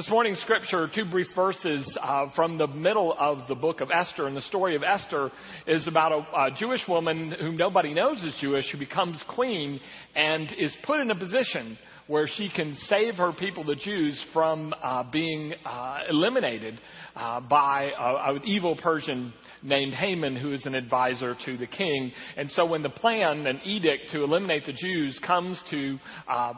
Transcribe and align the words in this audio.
This 0.00 0.08
morning's 0.08 0.40
scripture, 0.40 0.88
two 0.94 1.04
brief 1.04 1.26
verses 1.36 1.98
uh, 2.00 2.28
from 2.34 2.56
the 2.56 2.66
middle 2.66 3.14
of 3.18 3.46
the 3.48 3.54
book 3.54 3.82
of 3.82 3.90
Esther. 3.90 4.26
And 4.26 4.34
the 4.34 4.40
story 4.40 4.74
of 4.74 4.82
Esther 4.82 5.30
is 5.66 5.86
about 5.86 6.10
a, 6.10 6.44
a 6.46 6.50
Jewish 6.56 6.80
woman 6.88 7.34
whom 7.38 7.58
nobody 7.58 7.92
knows 7.92 8.24
is 8.24 8.34
Jewish 8.40 8.64
who 8.72 8.78
becomes 8.78 9.22
queen 9.28 9.78
and 10.14 10.48
is 10.56 10.74
put 10.84 11.00
in 11.00 11.10
a 11.10 11.14
position 11.14 11.76
where 12.06 12.26
she 12.26 12.48
can 12.48 12.74
save 12.88 13.16
her 13.16 13.34
people, 13.34 13.62
the 13.62 13.76
Jews, 13.76 14.24
from 14.32 14.72
uh, 14.82 15.04
being 15.12 15.52
uh, 15.66 15.98
eliminated 16.08 16.80
uh, 17.14 17.40
by 17.40 17.90
an 17.98 18.40
evil 18.44 18.76
Persian 18.82 19.34
named 19.62 19.92
Haman, 19.92 20.34
who 20.34 20.54
is 20.54 20.64
an 20.64 20.74
advisor 20.74 21.36
to 21.44 21.58
the 21.58 21.66
king. 21.66 22.10
And 22.38 22.50
so 22.52 22.64
when 22.64 22.82
the 22.82 22.88
plan, 22.88 23.46
an 23.46 23.60
edict 23.64 24.12
to 24.12 24.24
eliminate 24.24 24.64
the 24.64 24.72
Jews, 24.72 25.20
comes 25.26 25.60
to 25.70 25.98
uh, 26.26 26.54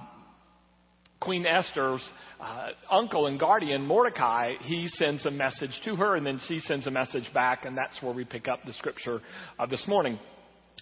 Queen 1.22 1.46
Esther's 1.46 2.02
uh, 2.40 2.70
uncle 2.90 3.28
and 3.28 3.38
guardian, 3.38 3.86
Mordecai, 3.86 4.54
he 4.62 4.88
sends 4.88 5.24
a 5.24 5.30
message 5.30 5.70
to 5.84 5.94
her, 5.94 6.16
and 6.16 6.26
then 6.26 6.40
she 6.48 6.58
sends 6.58 6.88
a 6.88 6.90
message 6.90 7.32
back, 7.32 7.64
and 7.64 7.78
that's 7.78 8.02
where 8.02 8.12
we 8.12 8.24
pick 8.24 8.48
up 8.48 8.58
the 8.66 8.72
scripture 8.72 9.20
uh, 9.56 9.66
this 9.66 9.86
morning. 9.86 10.18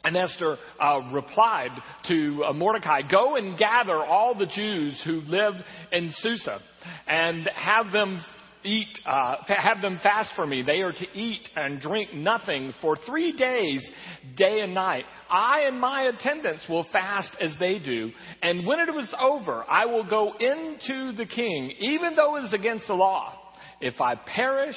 And 0.02 0.16
Esther 0.16 0.56
uh, 0.80 1.00
replied 1.12 1.72
to 2.08 2.44
uh, 2.44 2.52
Mordecai, 2.54 3.02
Go 3.02 3.36
and 3.36 3.58
gather 3.58 4.02
all 4.02 4.34
the 4.34 4.46
Jews 4.46 5.00
who 5.04 5.20
live 5.20 5.54
in 5.92 6.10
Susa 6.16 6.60
and 7.06 7.46
have 7.54 7.92
them 7.92 8.24
eat, 8.64 8.88
uh, 9.06 9.36
have 9.46 9.80
them 9.80 9.98
fast 10.02 10.30
for 10.36 10.46
me. 10.46 10.62
They 10.62 10.80
are 10.80 10.92
to 10.92 11.06
eat 11.14 11.48
and 11.56 11.80
drink 11.80 12.14
nothing 12.14 12.72
for 12.80 12.96
three 13.06 13.32
days, 13.32 13.88
day 14.36 14.60
and 14.60 14.74
night. 14.74 15.04
I 15.30 15.62
and 15.66 15.80
my 15.80 16.02
attendants 16.02 16.64
will 16.68 16.86
fast 16.92 17.30
as 17.40 17.54
they 17.58 17.78
do. 17.78 18.10
And 18.42 18.66
when 18.66 18.80
it 18.80 18.92
was 18.92 19.08
over, 19.20 19.64
I 19.68 19.86
will 19.86 20.04
go 20.04 20.32
into 20.38 21.12
the 21.16 21.26
king, 21.26 21.72
even 21.80 22.14
though 22.16 22.36
it 22.36 22.44
is 22.44 22.52
against 22.52 22.86
the 22.86 22.94
law. 22.94 23.34
If 23.80 24.00
I 24.00 24.14
perish, 24.14 24.76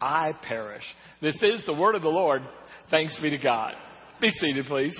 I 0.00 0.32
perish. 0.42 0.84
This 1.20 1.36
is 1.42 1.64
the 1.64 1.74
word 1.74 1.94
of 1.94 2.02
the 2.02 2.08
Lord. 2.08 2.42
Thanks 2.90 3.16
be 3.20 3.30
to 3.30 3.38
God. 3.38 3.72
Be 4.20 4.28
seated, 4.28 4.66
please. 4.66 4.96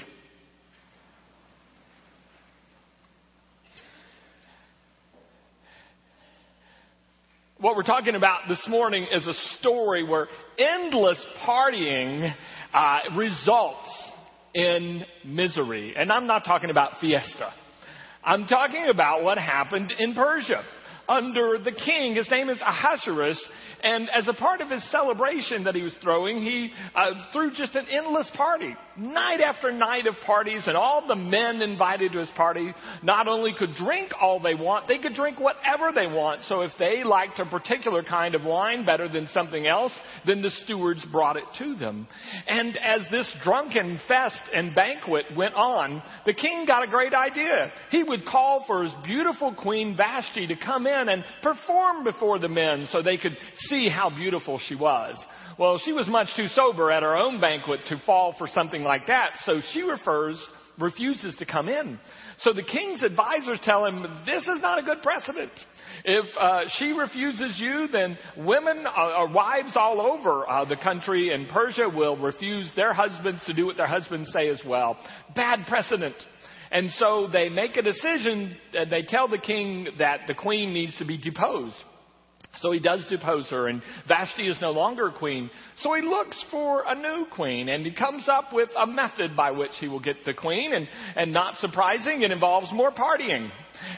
What 7.62 7.76
we're 7.76 7.84
talking 7.84 8.16
about 8.16 8.48
this 8.48 8.60
morning 8.68 9.06
is 9.12 9.24
a 9.24 9.34
story 9.60 10.02
where 10.02 10.26
endless 10.58 11.24
partying 11.46 12.34
uh, 12.74 12.98
results 13.16 13.88
in 14.52 15.04
misery. 15.24 15.94
And 15.96 16.10
I'm 16.10 16.26
not 16.26 16.44
talking 16.44 16.70
about 16.70 16.98
fiesta. 17.00 17.52
I'm 18.24 18.48
talking 18.48 18.88
about 18.90 19.22
what 19.22 19.38
happened 19.38 19.92
in 19.96 20.12
Persia 20.12 20.64
under 21.08 21.58
the 21.62 21.72
king. 21.72 22.14
His 22.14 22.30
name 22.30 22.48
is 22.48 22.60
Ahasuerus. 22.60 23.42
And 23.82 24.08
as 24.16 24.28
a 24.28 24.32
part 24.32 24.60
of 24.60 24.70
his 24.70 24.88
celebration 24.92 25.64
that 25.64 25.74
he 25.74 25.82
was 25.82 25.94
throwing, 26.02 26.40
he 26.40 26.70
uh, 26.94 27.10
threw 27.32 27.50
just 27.50 27.74
an 27.74 27.86
endless 27.90 28.30
party. 28.36 28.76
Night 28.96 29.40
after 29.40 29.72
night 29.72 30.06
of 30.06 30.14
parties, 30.24 30.62
and 30.66 30.76
all 30.76 31.06
the 31.08 31.16
men 31.16 31.62
invited 31.62 32.12
to 32.12 32.18
his 32.18 32.28
party 32.36 32.72
not 33.02 33.26
only 33.26 33.52
could 33.58 33.74
drink 33.74 34.12
all 34.20 34.38
they 34.38 34.54
want, 34.54 34.86
they 34.86 34.98
could 34.98 35.14
drink 35.14 35.40
whatever 35.40 35.90
they 35.92 36.06
want. 36.06 36.42
So 36.42 36.60
if 36.60 36.70
they 36.78 37.02
liked 37.02 37.40
a 37.40 37.46
particular 37.46 38.04
kind 38.04 38.34
of 38.36 38.44
wine 38.44 38.84
better 38.84 39.08
than 39.08 39.26
something 39.28 39.66
else, 39.66 39.92
then 40.26 40.42
the 40.42 40.50
stewards 40.50 41.04
brought 41.10 41.36
it 41.36 41.44
to 41.58 41.74
them. 41.74 42.06
And 42.46 42.78
as 42.78 43.00
this 43.10 43.28
drunken 43.42 43.98
fest 44.06 44.40
and 44.54 44.74
banquet 44.74 45.26
went 45.36 45.54
on, 45.54 46.02
the 46.24 46.34
king 46.34 46.66
got 46.66 46.84
a 46.84 46.90
great 46.90 47.14
idea. 47.14 47.72
He 47.90 48.04
would 48.04 48.26
call 48.26 48.64
for 48.66 48.84
his 48.84 48.92
beautiful 49.04 49.54
queen 49.54 49.96
Vashti 49.96 50.46
to 50.46 50.56
come 50.56 50.86
in 50.86 51.01
and 51.08 51.24
perform 51.42 52.04
before 52.04 52.38
the 52.38 52.48
men 52.48 52.86
so 52.90 53.02
they 53.02 53.16
could 53.16 53.36
see 53.68 53.88
how 53.88 54.10
beautiful 54.10 54.60
she 54.66 54.74
was. 54.74 55.16
Well, 55.58 55.80
she 55.84 55.92
was 55.92 56.08
much 56.08 56.28
too 56.36 56.46
sober 56.48 56.90
at 56.90 57.02
her 57.02 57.16
own 57.16 57.40
banquet 57.40 57.80
to 57.88 58.00
fall 58.06 58.34
for 58.38 58.48
something 58.48 58.82
like 58.82 59.06
that, 59.06 59.30
so 59.44 59.60
she 59.72 59.82
refers, 59.82 60.42
refuses 60.78 61.36
to 61.36 61.46
come 61.46 61.68
in. 61.68 61.98
So 62.38 62.52
the 62.52 62.62
king's 62.62 63.02
advisors 63.02 63.60
tell 63.62 63.84
him, 63.84 64.02
this 64.26 64.42
is 64.42 64.60
not 64.60 64.78
a 64.78 64.82
good 64.82 65.02
precedent. 65.02 65.52
If 66.04 66.24
uh, 66.38 66.62
she 66.78 66.92
refuses 66.92 67.60
you, 67.60 67.86
then 67.92 68.18
women 68.36 68.86
uh, 68.86 69.18
or 69.18 69.28
wives 69.28 69.72
all 69.76 70.00
over 70.00 70.48
uh, 70.48 70.64
the 70.64 70.76
country 70.76 71.32
in 71.32 71.46
Persia 71.46 71.88
will 71.88 72.16
refuse 72.16 72.70
their 72.74 72.92
husbands 72.92 73.44
to 73.46 73.54
do 73.54 73.66
what 73.66 73.76
their 73.76 73.86
husbands 73.86 74.30
say 74.32 74.48
as 74.48 74.60
well. 74.66 74.96
Bad 75.36 75.66
precedent. 75.68 76.16
And 76.72 76.90
so 76.92 77.28
they 77.32 77.48
make 77.48 77.76
a 77.76 77.82
decision. 77.82 78.56
And 78.74 78.90
they 78.90 79.02
tell 79.02 79.28
the 79.28 79.38
king 79.38 79.88
that 79.98 80.22
the 80.26 80.34
queen 80.34 80.72
needs 80.72 80.96
to 80.98 81.04
be 81.04 81.18
deposed. 81.18 81.76
So 82.60 82.70
he 82.70 82.80
does 82.80 83.04
depose 83.08 83.48
her, 83.48 83.66
and 83.66 83.82
Vashti 84.06 84.46
is 84.46 84.58
no 84.60 84.72
longer 84.72 85.08
a 85.08 85.12
queen. 85.12 85.50
So 85.78 85.94
he 85.94 86.02
looks 86.02 86.36
for 86.50 86.84
a 86.86 86.94
new 86.94 87.26
queen, 87.34 87.70
and 87.70 87.84
he 87.84 87.94
comes 87.94 88.28
up 88.28 88.52
with 88.52 88.68
a 88.78 88.86
method 88.86 89.34
by 89.34 89.52
which 89.52 89.70
he 89.80 89.88
will 89.88 90.00
get 90.00 90.24
the 90.26 90.34
queen, 90.34 90.74
and, 90.74 90.86
and 91.16 91.32
not 91.32 91.56
surprising, 91.56 92.22
it 92.22 92.30
involves 92.30 92.70
more 92.72 92.92
partying. 92.92 93.50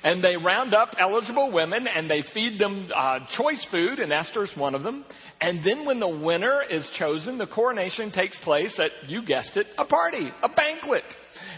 And 0.03 0.23
they 0.23 0.37
round 0.37 0.73
up 0.73 0.91
eligible 0.99 1.51
women, 1.51 1.89
and 1.89 2.09
they 2.09 2.23
feed 2.33 2.61
them 2.61 2.89
uh, 2.95 3.21
choice 3.37 3.67
food, 3.71 3.99
and 3.99 4.13
Esther's 4.13 4.53
one 4.57 4.75
of 4.75 4.84
them. 4.84 5.05
And 5.41 5.59
then 5.65 5.84
when 5.84 5.99
the 5.99 6.09
winner 6.09 6.63
is 6.63 6.89
chosen, 6.97 7.39
the 7.39 7.47
coronation 7.47 8.13
takes 8.13 8.37
place 8.45 8.79
at, 8.79 9.11
you 9.11 9.27
guessed 9.27 9.57
it, 9.57 9.67
a 9.77 9.84
party, 9.84 10.31
a 10.43 10.49
banquet. 10.49 11.05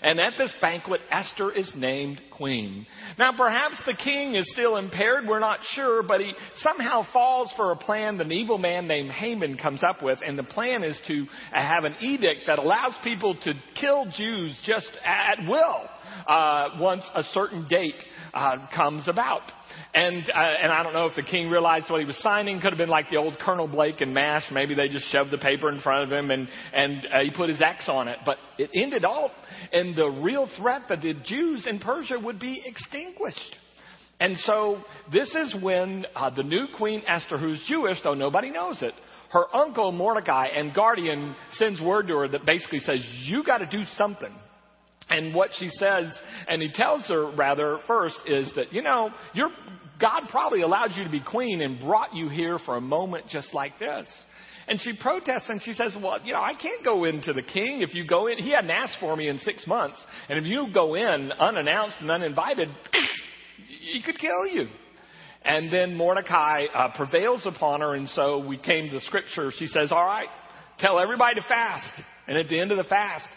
And 0.06 0.21
at 0.21 0.34
this 0.39 0.53
banquet, 0.61 1.00
Esther 1.11 1.50
is 1.50 1.69
named 1.75 2.21
queen. 2.31 2.87
Now, 3.19 3.33
perhaps 3.37 3.83
the 3.87 3.93
king 3.94 4.37
is 4.37 4.49
still 4.53 4.77
impaired. 4.77 5.27
We're 5.27 5.41
not 5.41 5.59
sure, 5.72 6.05
but 6.05 6.21
he 6.21 6.33
somehow 6.61 7.03
falls 7.12 7.53
for 7.56 7.72
a 7.72 7.77
plan 7.77 8.19
that 8.19 8.27
an 8.27 8.33
evil 8.33 8.56
man 8.56 8.87
named 8.87 9.11
Haman 9.11 9.56
comes 9.56 9.83
up 9.83 10.05
with. 10.05 10.21
And 10.25 10.39
the 10.39 10.44
plan 10.44 10.84
is 10.84 10.97
to 11.09 11.27
have 11.50 11.83
an 11.83 11.97
edict 12.00 12.43
that 12.47 12.61
allows 12.61 12.94
people 13.03 13.34
to 13.34 13.53
kill 13.81 14.06
Jews 14.17 14.56
just 14.65 14.97
at 15.05 15.41
will 15.44 15.89
uh, 16.27 16.71
once 16.78 17.03
a 17.15 17.22
certain 17.22 17.67
date 17.69 18.03
uh, 18.34 18.67
comes 18.75 19.09
about. 19.09 19.43
And, 19.94 20.28
uh, 20.28 20.62
and 20.62 20.72
I 20.72 20.83
don't 20.83 20.93
know 20.93 21.06
if 21.06 21.17
the 21.17 21.22
king 21.22 21.49
realized 21.49 21.91
what 21.91 22.00
he 22.00 22.06
was 22.06 22.21
signing. 22.22 22.61
Could 22.61 22.72
have 22.72 22.78
been 22.78 22.89
like 22.89 23.09
the 23.09 23.17
old 23.17 23.39
Colonel 23.39 23.69
Blake 23.69 24.00
and 24.00 24.12
MASH. 24.12 24.44
Maybe 24.53 24.75
they 24.75 24.89
just 24.89 25.11
shoved 25.11 25.31
the 25.31 25.39
paper 25.39 25.71
in 25.71 25.81
front 25.81 26.05
of 26.05 26.12
him 26.12 26.31
and, 26.31 26.49
and 26.72 27.06
uh, 27.12 27.21
he 27.21 27.31
put 27.31 27.49
his 27.49 27.62
X 27.62 27.89
on 27.89 28.09
it. 28.09 28.19
But 28.25 28.39
it 28.59 28.71
ended 28.75 29.05
all 29.05 29.31
in 29.72 29.94
the 29.94 30.06
real 30.06 30.49
threat 30.59 30.83
that 30.89 31.00
the 31.00 31.15
Jews 31.25 31.67
in 31.67 31.78
Persia 31.78 32.19
would 32.19 32.38
be 32.38 32.62
extinguished. 32.65 33.56
And 34.19 34.37
so 34.38 34.83
this 35.12 35.34
is 35.34 35.56
when 35.62 36.06
uh, 36.15 36.31
the 36.31 36.43
new 36.43 36.67
Queen 36.77 37.03
Esther, 37.06 37.37
who's 37.37 37.62
Jewish, 37.69 37.99
though 38.03 38.15
nobody 38.15 38.50
knows 38.50 38.83
it, 38.83 38.94
her 39.31 39.55
uncle 39.55 39.93
Mordecai 39.93 40.47
and 40.56 40.73
guardian 40.73 41.34
sends 41.59 41.81
word 41.81 42.09
to 42.09 42.15
her 42.19 42.28
that 42.28 42.47
basically 42.47 42.78
says, 42.78 43.06
you 43.25 43.44
got 43.44 43.59
to 43.59 43.67
do 43.67 43.83
something. 43.97 44.33
And 45.09 45.34
what 45.34 45.50
she 45.56 45.69
says, 45.69 46.12
and 46.49 46.61
he 46.61 46.71
tells 46.72 47.06
her 47.06 47.31
rather 47.37 47.78
first, 47.87 48.17
is 48.27 48.50
that, 48.56 48.72
you 48.72 48.83
know, 48.83 49.11
God 50.00 50.22
probably 50.31 50.62
allowed 50.62 50.93
you 50.97 51.05
to 51.05 51.11
be 51.11 51.21
queen 51.21 51.61
and 51.61 51.78
brought 51.81 52.15
you 52.15 52.28
here 52.28 52.59
for 52.59 52.77
a 52.77 52.81
moment 52.81 53.27
just 53.28 53.55
like 53.55 53.78
this. 53.78 54.06
And 54.69 54.81
she 54.81 54.94
protests 55.00 55.49
and 55.49 55.62
she 55.62 55.75
says, 55.75 55.97
Well, 56.00 56.19
you 56.25 56.33
know, 56.33 56.41
I 56.41 56.55
can't 56.55 56.84
go 56.84 57.05
into 57.05 57.33
the 57.33 57.43
king. 57.43 57.83
If 57.83 57.94
you 57.94 58.05
go 58.05 58.27
in, 58.27 58.39
he 58.39 58.50
hadn't 58.50 58.71
asked 58.71 58.99
for 58.99 59.15
me 59.15 59.28
in 59.28 59.39
six 59.39 59.65
months. 59.65 59.97
And 60.28 60.39
if 60.39 60.44
you 60.44 60.67
go 60.75 60.97
in 60.97 61.31
unannounced 61.31 61.99
and 62.00 62.11
uninvited, 62.11 62.69
he 63.93 64.03
could 64.03 64.19
kill 64.19 64.47
you. 64.47 64.67
And 65.44 65.73
then 65.73 65.94
Mordecai 65.94 66.65
uh, 66.75 66.88
prevails 66.97 67.43
upon 67.47 67.81
her. 67.81 67.94
And 67.94 68.09
so 68.09 68.44
we 68.44 68.59
came 68.59 68.91
to 68.91 69.00
scripture. 69.03 69.53
She 69.56 69.69
says, 69.69 69.93
All 69.93 70.05
right, 70.05 70.28
tell 70.81 70.99
everybody 70.99 71.37
to 71.37 71.47
fast. 71.47 71.93
And 72.27 72.37
at 72.37 72.49
the 72.49 72.61
end 72.61 72.73
of 72.73 72.77
the 72.77 72.84
fast, 72.84 73.28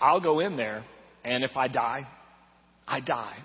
I'll 0.00 0.20
go 0.20 0.40
in 0.40 0.56
there 0.56 0.84
and 1.24 1.44
if 1.44 1.56
I 1.56 1.68
die, 1.68 2.06
I 2.86 3.00
die. 3.00 3.36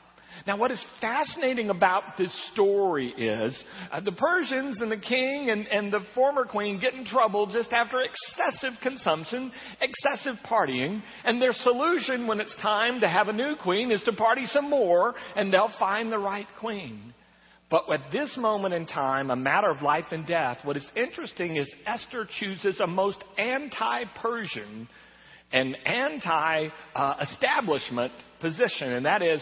Now, 0.47 0.57
what 0.57 0.71
is 0.71 0.83
fascinating 1.01 1.69
about 1.69 2.17
this 2.17 2.33
story 2.53 3.09
is 3.09 3.57
uh, 3.91 3.99
the 3.99 4.11
Persians 4.11 4.79
and 4.81 4.91
the 4.91 4.97
king 4.97 5.49
and, 5.49 5.67
and 5.67 5.91
the 5.91 6.01
former 6.15 6.45
queen 6.45 6.79
get 6.79 6.93
in 6.93 7.05
trouble 7.05 7.47
just 7.47 7.73
after 7.73 7.99
excessive 8.01 8.79
consumption, 8.81 9.51
excessive 9.81 10.35
partying, 10.45 11.01
and 11.25 11.41
their 11.41 11.53
solution 11.53 12.27
when 12.27 12.39
it's 12.39 12.55
time 12.61 13.01
to 13.01 13.09
have 13.09 13.27
a 13.27 13.33
new 13.33 13.55
queen 13.61 13.91
is 13.91 14.01
to 14.03 14.13
party 14.13 14.45
some 14.45 14.69
more 14.69 15.13
and 15.35 15.53
they'll 15.53 15.73
find 15.79 16.11
the 16.11 16.17
right 16.17 16.47
queen. 16.59 17.13
But 17.69 17.83
at 17.91 18.11
this 18.11 18.35
moment 18.37 18.73
in 18.73 18.87
time, 18.87 19.29
a 19.29 19.35
matter 19.35 19.69
of 19.69 19.83
life 19.83 20.05
and 20.11 20.25
death, 20.25 20.57
what 20.63 20.77
is 20.77 20.87
interesting 20.95 21.57
is 21.57 21.71
Esther 21.85 22.27
chooses 22.39 22.79
a 22.79 22.87
most 22.87 23.23
anti 23.37 24.05
Persian 24.21 24.87
an 25.51 25.75
anti 25.75 26.67
establishment 27.21 28.13
position, 28.39 28.93
and 28.93 29.05
that 29.05 29.21
is 29.21 29.41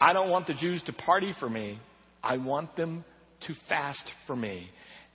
I 0.00 0.12
don't 0.12 0.30
want 0.30 0.46
the 0.46 0.54
Jews 0.54 0.82
to 0.84 0.92
party 0.92 1.32
for 1.38 1.48
me, 1.48 1.80
I 2.22 2.36
want 2.36 2.76
them 2.76 3.04
to 3.46 3.54
fast 3.68 4.10
for 4.26 4.36
me. 4.36 4.68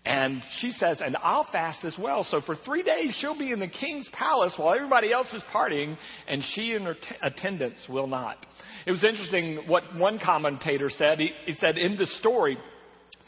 And 0.04 0.42
she 0.60 0.72
says, 0.72 1.00
and 1.04 1.16
I'll 1.22 1.48
fast 1.52 1.86
as 1.86 1.96
well. 2.00 2.26
So 2.32 2.42
for 2.42 2.56
three 2.56 2.82
days, 2.82 3.16
she'll 3.20 3.38
be 3.38 3.52
in 3.52 3.60
the 3.60 3.68
king's 3.68 4.10
palace 4.14 4.54
while 4.58 4.74
everybody 4.74 5.14
else 5.14 5.32
is 5.32 5.44
partying, 5.54 5.96
and 6.28 6.42
she 6.56 6.74
and 6.74 6.86
her 6.86 6.96
t- 6.96 7.00
attendants 7.22 7.78
will 7.88 8.08
not. 8.08 8.44
It 8.88 8.92
was 8.92 9.04
interesting 9.04 9.66
what 9.68 9.96
one 9.96 10.18
commentator 10.18 10.90
said. 10.90 11.20
He, 11.20 11.30
he 11.46 11.54
said, 11.56 11.78
in 11.78 11.98
the 11.98 12.08
story, 12.20 12.58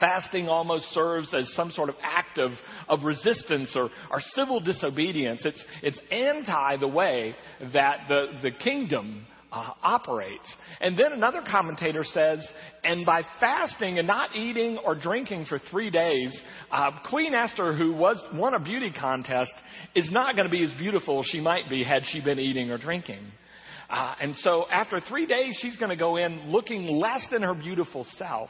Fasting 0.04 0.50
almost 0.50 0.92
serves 0.92 1.34
as 1.34 1.50
some 1.54 1.72
sort 1.72 1.88
of 1.88 1.96
act 2.02 2.38
of, 2.38 2.52
of 2.90 3.06
resistance 3.06 3.72
or, 3.74 3.90
or 4.12 4.20
civil 4.36 4.60
disobedience. 4.60 5.46
It's, 5.46 5.64
it's 5.82 6.00
anti 6.12 6.76
the 6.76 6.90
way 6.90 7.34
that 7.72 8.02
the, 8.10 8.26
the 8.42 8.52
kingdom 8.52 9.26
uh, 9.50 9.72
operates. 9.82 10.54
And 10.82 10.98
then 10.98 11.14
another 11.14 11.42
commentator 11.50 12.04
says, 12.04 12.46
and 12.84 13.06
by 13.06 13.22
fasting 13.40 13.98
and 13.98 14.06
not 14.06 14.36
eating 14.36 14.78
or 14.84 14.94
drinking 14.94 15.46
for 15.46 15.58
three 15.72 15.90
days, 15.90 16.38
uh, 16.70 16.92
Queen 17.10 17.34
Esther, 17.34 17.74
who 17.74 17.94
was 17.94 18.22
won 18.34 18.56
a 18.56 18.60
beauty 18.60 18.92
contest, 18.92 19.54
is 19.96 20.10
not 20.12 20.36
going 20.36 20.48
to 20.48 20.52
be 20.52 20.66
as 20.66 20.74
beautiful 20.78 21.22
as 21.22 21.28
she 21.28 21.40
might 21.40 21.70
be 21.70 21.82
had 21.82 22.04
she 22.08 22.20
been 22.20 22.40
eating 22.40 22.72
or 22.72 22.78
drinking. 22.78 23.24
Uh, 23.90 24.16
and 24.20 24.36
so 24.38 24.66
after 24.70 25.00
three 25.00 25.28
days, 25.28 25.58
she's 25.62 25.78
going 25.78 25.92
to 25.92 25.96
go 25.96 26.18
in 26.18 26.52
looking 26.52 26.88
less 26.88 27.26
than 27.32 27.42
her 27.42 27.54
beautiful 27.54 28.06
self 28.18 28.50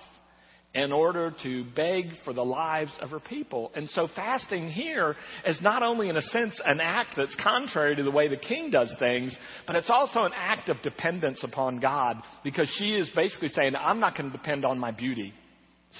in 0.73 0.91
order 0.91 1.33
to 1.43 1.65
beg 1.75 2.05
for 2.25 2.33
the 2.33 2.43
lives 2.43 2.91
of 2.99 3.11
her 3.11 3.19
people. 3.19 3.71
And 3.75 3.87
so 3.89 4.07
fasting 4.15 4.69
here 4.69 5.15
is 5.45 5.61
not 5.61 5.83
only 5.83 6.09
in 6.09 6.17
a 6.17 6.21
sense 6.21 6.59
an 6.65 6.79
act 6.81 7.13
that's 7.15 7.35
contrary 7.35 7.95
to 7.95 8.03
the 8.03 8.11
way 8.11 8.27
the 8.27 8.37
king 8.37 8.71
does 8.71 8.93
things, 8.97 9.35
but 9.67 9.75
it's 9.75 9.89
also 9.89 10.23
an 10.23 10.31
act 10.35 10.69
of 10.69 10.81
dependence 10.81 11.43
upon 11.43 11.79
God 11.79 12.17
because 12.43 12.69
she 12.79 12.95
is 12.95 13.09
basically 13.15 13.49
saying, 13.49 13.75
I'm 13.75 13.99
not 13.99 14.17
going 14.17 14.31
to 14.31 14.37
depend 14.37 14.65
on 14.65 14.79
my 14.79 14.91
beauty. 14.91 15.33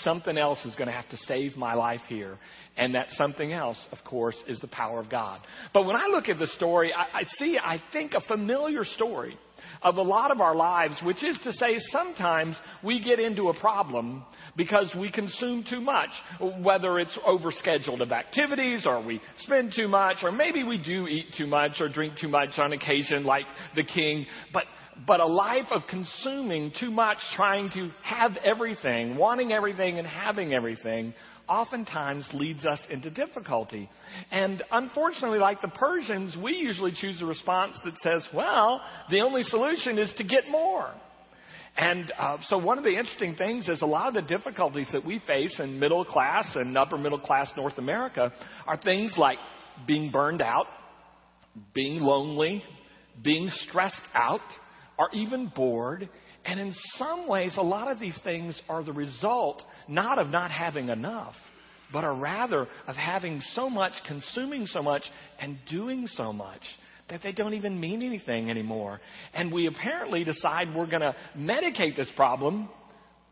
Something 0.01 0.38
else 0.38 0.63
is 0.66 0.75
going 0.75 0.88
to 0.88 0.94
have 0.94 1.10
to 1.10 1.18
save 1.18 1.56
my 1.56 1.75
life 1.75 2.01
here. 2.07 2.38
And 2.75 2.95
that 2.95 3.07
something 3.12 3.54
else, 3.54 3.78
of 3.92 4.00
course, 4.04 4.38
is 4.48 4.60
the 4.60 4.68
power 4.68 5.00
of 5.00 5.10
God. 5.10 5.42
But 5.74 5.84
when 5.84 5.95
I 5.95 6.07
look 6.07 6.30
at 6.30 6.40
the 6.40 6.48
story, 6.48 6.92
I, 6.94 7.19
I 7.19 7.24
see, 7.38 7.60
I 7.62 7.81
think, 7.92 8.13
a 8.13 8.22
familiar 8.22 8.84
story 8.84 9.38
of 9.81 9.98
a 9.98 10.01
lot 10.01 10.31
of 10.31 10.42
our 10.42 10.56
lives, 10.56 10.95
which 11.04 11.24
is 11.24 11.40
to 11.44 11.54
say, 11.54 11.75
sometimes 11.92 12.56
we 12.84 13.04
get 13.04 13.19
into 13.19 13.50
a 13.50 13.60
problem 13.60 14.24
because 14.56 14.94
we 15.00 15.12
consume 15.12 15.63
too 15.69 15.81
much, 15.81 16.10
whether 16.62 17.00
it's 17.00 17.18
overscheduled 17.28 18.01
of 18.01 18.12
activities 18.12 18.86
or 18.86 19.04
we 19.04 19.22
spend 19.40 19.74
too 19.75 19.88
much, 19.88 20.18
or 20.24 20.31
maybe 20.31 20.63
we 20.63 20.78
do 20.78 21.07
eat 21.07 21.28
too 21.38 21.48
much 21.48 21.74
or 21.80 21.90
drink 21.90 22.13
too 22.19 22.28
much 22.28 22.57
on 22.57 22.72
occasion, 22.74 23.24
like 23.24 23.45
the 23.75 23.84
king. 23.84 24.25
But 24.54 24.63
but 25.06 25.20
a 25.20 25.26
life 25.26 25.68
of 25.72 25.82
consuming 25.90 26.72
too 26.80 26.92
much, 26.92 27.18
trying 27.36 27.70
to 27.72 27.90
have 28.04 28.38
everything, 28.44 29.16
wanting 29.16 29.52
everything 29.52 29.98
and 29.98 30.08
having 30.08 30.54
everything, 30.54 31.14
oftentimes 31.48 32.28
leads 32.34 32.66
us 32.66 32.80
into 32.90 33.10
difficulty. 33.10 33.90
And 34.32 34.64
unfortunately, 34.72 35.40
like 35.40 35.62
the 35.62 35.68
Persians, 35.68 36.38
we 36.42 36.54
usually 36.54 36.94
choose 36.94 37.22
a 37.22 37.26
response 37.26 37.76
that 37.84 37.98
says, 38.00 38.28
well, 38.34 38.82
the 39.10 39.22
only 39.22 39.44
solution 39.44 39.98
is 39.98 40.14
to 40.18 40.24
get 40.24 40.48
more. 40.50 40.94
And 41.76 42.12
uh, 42.20 42.38
so, 42.44 42.60
one 42.60 42.78
of 42.78 42.84
the 42.84 42.92
interesting 42.92 43.36
things 43.36 43.68
is 43.68 43.82
a 43.82 43.88
lot 43.88 44.08
of 44.08 44.14
the 44.14 44.22
difficulties 44.22 44.88
that 44.92 45.04
we 45.04 45.20
face 45.26 45.60
in 45.60 45.80
middle 45.80 46.06
class 46.06 46.56
and 46.56 46.78
upper 46.78 47.00
middle 47.00 47.20
class 47.20 47.52
North 47.58 47.80
America 47.80 48.32
are 48.68 48.78
things 48.78 49.16
like 49.18 49.40
being 49.88 50.12
burned 50.12 50.42
out, 50.42 50.68
being 51.74 52.00
lonely, 52.00 52.62
being 53.24 53.50
stressed 53.68 54.02
out, 54.14 54.42
or 54.98 55.10
even 55.13 55.51
bored. 55.56 56.10
And 56.45 56.60
in 56.60 56.74
some 56.98 57.28
ways, 57.28 57.56
a 57.57 57.63
lot 57.63 57.90
of 57.90 58.00
these 58.00 58.19
things 58.24 58.60
are 58.68 58.84
the 58.84 58.94
result 58.94 59.62
not 59.88 60.19
of 60.19 60.28
not 60.28 60.51
having 60.51 60.90
enough, 60.90 61.36
but 61.92 62.04
are 62.04 62.16
rather 62.16 62.68
of 62.88 62.95
having 62.95 63.42
so 63.54 63.69
much, 63.69 63.94
consuming 64.06 64.66
so 64.66 64.81
much, 64.81 65.04
and 65.40 65.57
doing 65.69 66.07
so 66.07 66.34
much 66.34 66.62
that 67.10 67.22
they 67.22 67.31
don't 67.31 67.54
even 67.54 67.80
mean 67.80 68.01
anything 68.01 68.50
anymore. 68.50 69.00
And 69.34 69.51
we 69.51 69.68
apparently 69.68 70.24
decide 70.24 70.74
we're 70.74 70.88
going 70.88 71.01
to 71.01 71.16
medicate 71.38 71.95
this 71.95 72.12
problem 72.16 72.69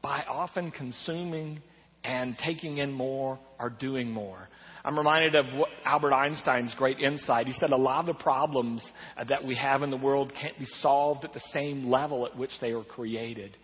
by 0.01 0.23
often 0.27 0.71
consuming 0.71 1.61
and 2.03 2.37
taking 2.37 2.79
in 2.79 2.91
more 2.91 3.39
or 3.59 3.69
doing 3.69 4.11
more. 4.11 4.47
I'm 4.83 4.97
reminded 4.97 5.35
of 5.35 5.45
Albert 5.85 6.13
Einstein's 6.13 6.73
great 6.75 6.99
insight. 6.99 7.45
He 7.45 7.53
said 7.53 7.71
a 7.71 7.77
lot 7.77 7.99
of 7.99 8.17
the 8.17 8.23
problems 8.23 8.83
that 9.27 9.43
we 9.43 9.55
have 9.55 9.83
in 9.83 9.91
the 9.91 9.97
world 9.97 10.33
can't 10.39 10.57
be 10.57 10.65
solved 10.79 11.23
at 11.23 11.33
the 11.33 11.41
same 11.53 11.89
level 11.89 12.25
at 12.25 12.35
which 12.35 12.51
they 12.59 12.73
were 12.73 12.83
created. 12.83 13.55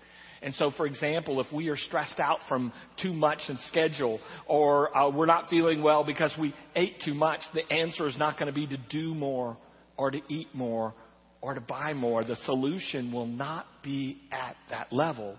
And 0.41 0.53
so, 0.53 0.69
for 0.69 0.85
example, 0.85 1.41
if 1.41 1.51
we 1.51 1.69
are 1.69 1.75
stressed 1.75 2.19
out 2.19 2.39
from 2.47 2.71
too 3.01 3.13
much 3.13 3.39
in 3.49 3.57
schedule, 3.67 4.19
or 4.45 4.95
uh, 4.95 5.09
we're 5.09 5.25
not 5.25 5.49
feeling 5.49 5.81
well 5.81 6.03
because 6.03 6.31
we 6.39 6.53
ate 6.75 7.01
too 7.03 7.15
much, 7.15 7.39
the 7.55 7.73
answer 7.73 8.07
is 8.07 8.17
not 8.17 8.37
going 8.37 8.45
to 8.45 8.53
be 8.53 8.67
to 8.67 8.77
do 8.89 9.15
more 9.15 9.57
or 9.97 10.11
to 10.11 10.21
eat 10.29 10.49
more 10.53 10.93
or 11.41 11.55
to 11.55 11.61
buy 11.61 11.93
more. 11.93 12.23
The 12.23 12.35
solution 12.45 13.11
will 13.11 13.25
not 13.25 13.65
be 13.83 14.21
at 14.31 14.55
that 14.69 14.93
level. 14.93 15.37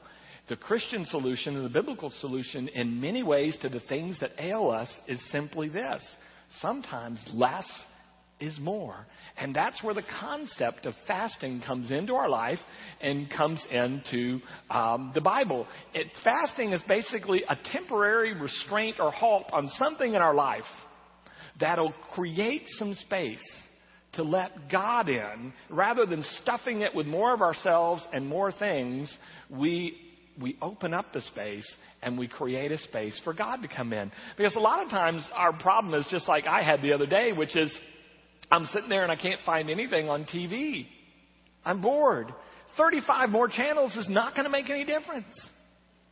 The 0.48 0.56
Christian 0.56 1.04
solution 1.06 1.56
and 1.56 1.64
the 1.64 1.70
biblical 1.70 2.10
solution, 2.20 2.68
in 2.68 3.00
many 3.00 3.22
ways, 3.22 3.56
to 3.60 3.68
the 3.68 3.80
things 3.80 4.18
that 4.20 4.32
ail 4.38 4.70
us, 4.70 4.90
is 5.06 5.20
simply 5.30 5.68
this 5.68 6.02
sometimes 6.62 7.20
less 7.34 7.66
is 8.40 8.58
more. 8.58 9.06
And 9.36 9.54
that's 9.54 9.82
where 9.82 9.94
the 9.94 10.04
concept 10.20 10.86
of 10.86 10.94
fasting 11.06 11.62
comes 11.66 11.90
into 11.90 12.14
our 12.14 12.28
life 12.28 12.58
and 13.00 13.28
comes 13.30 13.62
into 13.70 14.40
um, 14.70 15.12
the 15.14 15.20
Bible. 15.20 15.66
It, 15.92 16.06
fasting 16.24 16.72
is 16.72 16.80
basically 16.88 17.42
a 17.48 17.56
temporary 17.72 18.34
restraint 18.34 18.96
or 19.00 19.10
halt 19.10 19.50
on 19.52 19.68
something 19.78 20.14
in 20.14 20.22
our 20.22 20.34
life 20.34 20.62
that'll 21.60 21.94
create 22.14 22.62
some 22.78 22.94
space 22.94 23.44
to 24.14 24.22
let 24.22 24.70
God 24.70 25.08
in, 25.08 25.52
rather 25.68 26.06
than 26.06 26.24
stuffing 26.42 26.80
it 26.80 26.94
with 26.94 27.06
more 27.06 27.34
of 27.34 27.42
ourselves 27.42 28.02
and 28.12 28.26
more 28.26 28.50
things, 28.50 29.12
we 29.50 30.07
we 30.40 30.56
open 30.62 30.94
up 30.94 31.12
the 31.12 31.20
space 31.22 31.66
and 32.02 32.18
we 32.18 32.28
create 32.28 32.72
a 32.72 32.78
space 32.78 33.18
for 33.24 33.32
God 33.32 33.62
to 33.62 33.68
come 33.68 33.92
in. 33.92 34.10
Because 34.36 34.54
a 34.56 34.60
lot 34.60 34.84
of 34.84 34.90
times 34.90 35.26
our 35.34 35.52
problem 35.52 35.94
is 35.94 36.06
just 36.10 36.28
like 36.28 36.46
I 36.46 36.62
had 36.62 36.82
the 36.82 36.92
other 36.92 37.06
day, 37.06 37.32
which 37.32 37.56
is 37.56 37.72
I'm 38.50 38.66
sitting 38.66 38.88
there 38.88 39.02
and 39.02 39.12
I 39.12 39.16
can't 39.16 39.40
find 39.44 39.70
anything 39.70 40.08
on 40.08 40.24
TV. 40.24 40.86
I'm 41.64 41.80
bored. 41.80 42.32
35 42.76 43.30
more 43.30 43.48
channels 43.48 43.96
is 43.96 44.08
not 44.08 44.34
going 44.34 44.44
to 44.44 44.50
make 44.50 44.70
any 44.70 44.84
difference. 44.84 45.26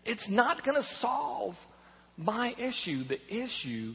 It's 0.04 0.26
not 0.28 0.64
going 0.64 0.80
to 0.80 0.86
solve 1.00 1.54
my 2.16 2.52
issue. 2.58 3.04
The 3.04 3.20
issue 3.28 3.94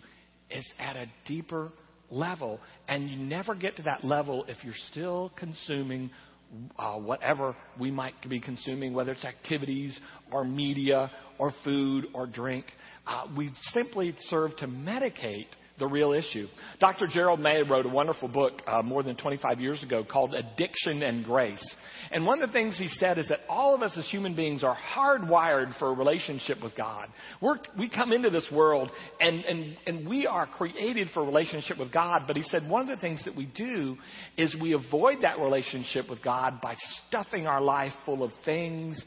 is 0.49 0.69
at 0.79 0.95
a 0.95 1.05
deeper 1.27 1.71
level. 2.09 2.59
And 2.87 3.09
you 3.09 3.17
never 3.17 3.55
get 3.55 3.77
to 3.77 3.83
that 3.83 4.03
level 4.03 4.45
if 4.47 4.57
you're 4.63 4.73
still 4.91 5.31
consuming 5.37 6.11
uh, 6.77 6.97
whatever 6.97 7.55
we 7.79 7.91
might 7.91 8.13
be 8.29 8.39
consuming, 8.39 8.93
whether 8.93 9.11
it's 9.11 9.25
activities 9.25 9.97
or 10.31 10.43
media 10.43 11.11
or 11.37 11.53
food 11.63 12.07
or 12.13 12.27
drink. 12.27 12.65
Uh, 13.07 13.25
we 13.35 13.51
simply 13.73 14.15
serve 14.29 14.55
to 14.57 14.67
medicate 14.67 15.47
the 15.81 15.87
real 15.87 16.13
issue. 16.13 16.47
Dr. 16.79 17.07
Gerald 17.07 17.39
May 17.39 17.63
wrote 17.63 17.85
a 17.85 17.89
wonderful 17.89 18.29
book 18.29 18.61
uh, 18.67 18.81
more 18.81 19.03
than 19.03 19.17
25 19.17 19.59
years 19.59 19.83
ago 19.83 20.05
called 20.09 20.33
Addiction 20.33 21.03
and 21.03 21.25
Grace. 21.25 21.63
And 22.11 22.25
one 22.25 22.41
of 22.41 22.49
the 22.49 22.53
things 22.53 22.77
he 22.77 22.87
said 22.87 23.17
is 23.17 23.27
that 23.29 23.39
all 23.49 23.75
of 23.75 23.81
us 23.81 23.97
as 23.97 24.07
human 24.09 24.35
beings 24.35 24.63
are 24.63 24.77
hardwired 24.77 25.77
for 25.79 25.89
a 25.89 25.93
relationship 25.93 26.61
with 26.63 26.75
God. 26.77 27.07
We're, 27.41 27.57
we 27.77 27.89
come 27.89 28.13
into 28.13 28.29
this 28.29 28.47
world 28.53 28.91
and, 29.19 29.43
and, 29.43 29.77
and 29.87 30.07
we 30.07 30.27
are 30.27 30.45
created 30.45 31.09
for 31.13 31.23
a 31.23 31.25
relationship 31.25 31.77
with 31.77 31.91
God. 31.91 32.23
But 32.27 32.37
he 32.37 32.43
said 32.43 32.69
one 32.69 32.83
of 32.83 32.95
the 32.95 33.01
things 33.01 33.25
that 33.25 33.35
we 33.35 33.47
do 33.47 33.97
is 34.37 34.55
we 34.61 34.73
avoid 34.73 35.17
that 35.23 35.39
relationship 35.39 36.09
with 36.09 36.23
God 36.23 36.61
by 36.61 36.75
stuffing 37.07 37.47
our 37.47 37.61
life 37.61 37.93
full 38.05 38.23
of 38.23 38.31
things 38.45 39.03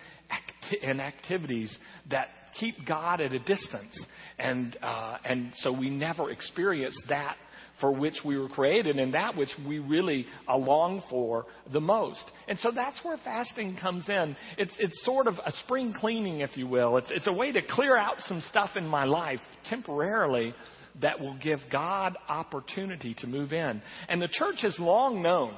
and 0.82 1.00
activities 1.00 1.74
that 2.10 2.28
keep 2.58 2.86
God 2.86 3.20
at 3.20 3.32
a 3.32 3.38
distance. 3.38 3.98
And, 4.38 4.76
uh, 4.82 5.18
and 5.24 5.52
so 5.56 5.72
we 5.72 5.90
never 5.90 6.30
experience 6.30 6.96
that 7.08 7.36
for 7.80 7.92
which 7.92 8.14
we 8.24 8.38
were 8.38 8.48
created 8.48 8.98
and 8.98 9.14
that 9.14 9.36
which 9.36 9.50
we 9.66 9.78
really 9.78 10.26
uh, 10.48 10.56
long 10.56 11.02
for 11.10 11.46
the 11.72 11.80
most. 11.80 12.24
And 12.46 12.58
so 12.60 12.70
that's 12.74 13.02
where 13.04 13.16
fasting 13.24 13.76
comes 13.80 14.08
in. 14.08 14.36
It's, 14.58 14.72
it's 14.78 15.04
sort 15.04 15.26
of 15.26 15.34
a 15.44 15.52
spring 15.64 15.92
cleaning, 15.98 16.40
if 16.40 16.56
you 16.56 16.66
will. 16.66 16.96
It's, 16.98 17.10
it's 17.10 17.26
a 17.26 17.32
way 17.32 17.52
to 17.52 17.60
clear 17.62 17.96
out 17.96 18.16
some 18.26 18.40
stuff 18.48 18.70
in 18.76 18.86
my 18.86 19.04
life 19.04 19.40
temporarily 19.68 20.54
that 21.00 21.20
will 21.20 21.36
give 21.38 21.58
God 21.70 22.16
opportunity 22.28 23.14
to 23.14 23.26
move 23.26 23.52
in. 23.52 23.82
And 24.08 24.22
the 24.22 24.28
church 24.28 24.62
has 24.62 24.78
long 24.78 25.22
known 25.22 25.56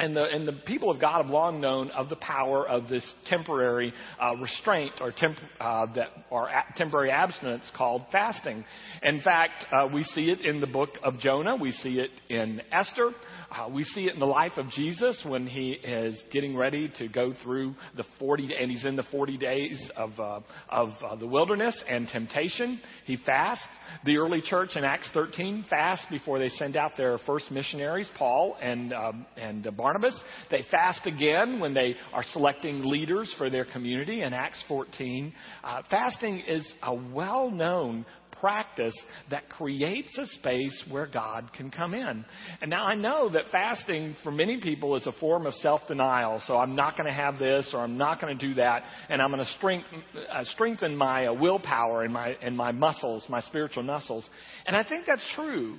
and 0.00 0.16
the, 0.16 0.24
and 0.24 0.48
the 0.48 0.52
people 0.52 0.90
of 0.90 1.00
God 1.00 1.22
have 1.22 1.30
long 1.30 1.60
known 1.60 1.90
of 1.90 2.08
the 2.08 2.16
power 2.16 2.66
of 2.66 2.88
this 2.88 3.04
temporary 3.26 3.92
uh, 4.20 4.34
restraint 4.36 4.94
or, 5.00 5.12
temp, 5.12 5.36
uh, 5.60 5.86
that, 5.94 6.08
or 6.30 6.48
a, 6.48 6.64
temporary 6.76 7.10
abstinence 7.10 7.64
called 7.76 8.02
fasting. 8.10 8.64
In 9.02 9.20
fact, 9.20 9.66
uh, 9.70 9.86
we 9.92 10.02
see 10.02 10.30
it 10.30 10.40
in 10.40 10.60
the 10.60 10.66
book 10.66 10.90
of 11.02 11.18
Jonah. 11.18 11.56
We 11.56 11.72
see 11.72 12.00
it 12.00 12.10
in 12.28 12.62
Esther. 12.72 13.10
Uh, 13.50 13.68
we 13.68 13.84
see 13.84 14.06
it 14.06 14.14
in 14.14 14.20
the 14.20 14.26
life 14.26 14.52
of 14.56 14.68
Jesus 14.70 15.20
when 15.26 15.46
he 15.46 15.72
is 15.72 16.20
getting 16.32 16.56
ready 16.56 16.90
to 16.98 17.08
go 17.08 17.32
through 17.42 17.74
the 17.96 18.04
40, 18.18 18.54
and 18.58 18.70
he's 18.70 18.84
in 18.84 18.96
the 18.96 19.04
40 19.04 19.36
days 19.38 19.90
of, 19.96 20.10
uh, 20.18 20.40
of 20.68 20.90
uh, 21.04 21.16
the 21.16 21.26
wilderness 21.26 21.80
and 21.88 22.08
temptation. 22.08 22.80
He 23.04 23.16
fasts. 23.16 23.64
The 24.04 24.18
early 24.18 24.40
church 24.40 24.70
in 24.76 24.84
Acts 24.84 25.08
13 25.12 25.66
fast 25.68 26.02
before 26.10 26.38
they 26.38 26.48
send 26.48 26.76
out 26.76 26.92
their 26.96 27.18
first 27.26 27.50
missionaries, 27.50 28.08
Paul 28.16 28.56
and, 28.60 28.92
um, 28.92 29.26
and 29.36 29.64
Barnabas 29.76 30.00
Barnabas. 30.00 30.22
They 30.50 30.64
fast 30.70 31.06
again 31.06 31.60
when 31.60 31.74
they 31.74 31.96
are 32.12 32.22
selecting 32.32 32.84
leaders 32.84 33.32
for 33.36 33.50
their 33.50 33.64
community 33.64 34.22
in 34.22 34.32
Acts 34.32 34.62
14. 34.68 35.32
Uh, 35.62 35.82
fasting 35.90 36.40
is 36.46 36.66
a 36.82 36.94
well 36.94 37.50
known 37.50 38.06
practice 38.40 38.94
that 39.30 39.48
creates 39.48 40.16
a 40.18 40.26
space 40.38 40.84
where 40.90 41.06
God 41.06 41.52
can 41.52 41.70
come 41.70 41.94
in. 41.94 42.24
And 42.60 42.70
now 42.70 42.84
I 42.84 42.94
know 42.94 43.28
that 43.30 43.44
fasting 43.52 44.16
for 44.22 44.30
many 44.30 44.60
people 44.60 44.96
is 44.96 45.06
a 45.06 45.12
form 45.12 45.46
of 45.46 45.54
self 45.54 45.82
denial. 45.86 46.42
So 46.46 46.56
I'm 46.56 46.74
not 46.74 46.96
going 46.96 47.06
to 47.06 47.12
have 47.12 47.38
this 47.38 47.70
or 47.72 47.80
I'm 47.80 47.98
not 47.98 48.20
going 48.20 48.36
to 48.36 48.48
do 48.48 48.54
that. 48.54 48.82
And 49.08 49.20
I'm 49.20 49.30
going 49.30 49.44
to 49.44 49.52
strengthen, 49.52 50.02
uh, 50.32 50.44
strengthen 50.44 50.96
my 50.96 51.26
uh, 51.26 51.34
willpower 51.34 52.02
and 52.02 52.12
my, 52.12 52.36
and 52.42 52.56
my 52.56 52.72
muscles, 52.72 53.24
my 53.28 53.40
spiritual 53.42 53.82
muscles. 53.82 54.28
And 54.66 54.76
I 54.76 54.82
think 54.82 55.06
that's 55.06 55.24
true. 55.34 55.78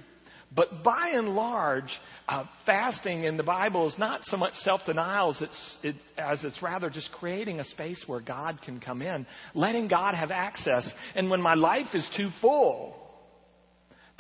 But 0.53 0.83
by 0.83 1.11
and 1.13 1.29
large, 1.29 1.89
uh, 2.27 2.43
fasting 2.65 3.23
in 3.23 3.37
the 3.37 3.43
Bible 3.43 3.87
is 3.87 3.97
not 3.97 4.21
so 4.25 4.35
much 4.35 4.53
self 4.63 4.81
denial 4.85 5.31
as 5.31 5.41
it's, 5.41 5.77
it, 5.81 5.95
as 6.17 6.43
it's 6.43 6.61
rather 6.61 6.89
just 6.89 7.09
creating 7.13 7.59
a 7.59 7.63
space 7.63 8.03
where 8.05 8.19
God 8.19 8.61
can 8.61 8.79
come 8.79 9.01
in, 9.01 9.25
letting 9.55 9.87
God 9.87 10.13
have 10.13 10.29
access. 10.29 10.89
And 11.15 11.29
when 11.29 11.41
my 11.41 11.53
life 11.53 11.87
is 11.93 12.07
too 12.17 12.29
full, 12.41 12.95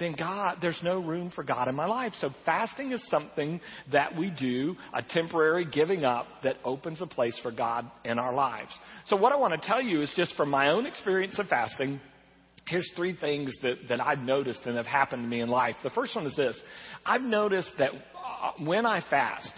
then 0.01 0.15
God, 0.17 0.57
there's 0.61 0.79
no 0.83 0.99
room 0.99 1.31
for 1.33 1.43
God 1.43 1.67
in 1.67 1.75
my 1.75 1.85
life. 1.85 2.13
So 2.19 2.31
fasting 2.43 2.91
is 2.91 3.05
something 3.09 3.61
that 3.91 4.17
we 4.17 4.31
do, 4.31 4.75
a 4.93 5.03
temporary 5.03 5.65
giving 5.65 6.03
up 6.03 6.25
that 6.43 6.55
opens 6.65 7.01
a 7.01 7.07
place 7.07 7.39
for 7.43 7.51
God 7.51 7.89
in 8.03 8.17
our 8.17 8.33
lives. 8.33 8.71
So 9.07 9.15
what 9.15 9.31
I 9.31 9.35
want 9.35 9.53
to 9.61 9.67
tell 9.67 9.81
you 9.81 10.01
is 10.01 10.11
just 10.15 10.35
from 10.35 10.49
my 10.49 10.69
own 10.69 10.85
experience 10.87 11.37
of 11.37 11.47
fasting, 11.47 12.01
here's 12.67 12.89
three 12.95 13.15
things 13.15 13.53
that, 13.61 13.75
that 13.89 14.01
I've 14.01 14.19
noticed 14.19 14.61
and 14.65 14.77
have 14.77 14.85
happened 14.85 15.23
to 15.23 15.27
me 15.27 15.41
in 15.41 15.49
life. 15.49 15.75
The 15.83 15.89
first 15.91 16.15
one 16.15 16.25
is 16.25 16.35
this 16.35 16.59
I've 17.05 17.21
noticed 17.21 17.73
that 17.77 17.91
uh, 17.91 18.51
when 18.59 18.85
I 18.85 19.01
fast, 19.09 19.51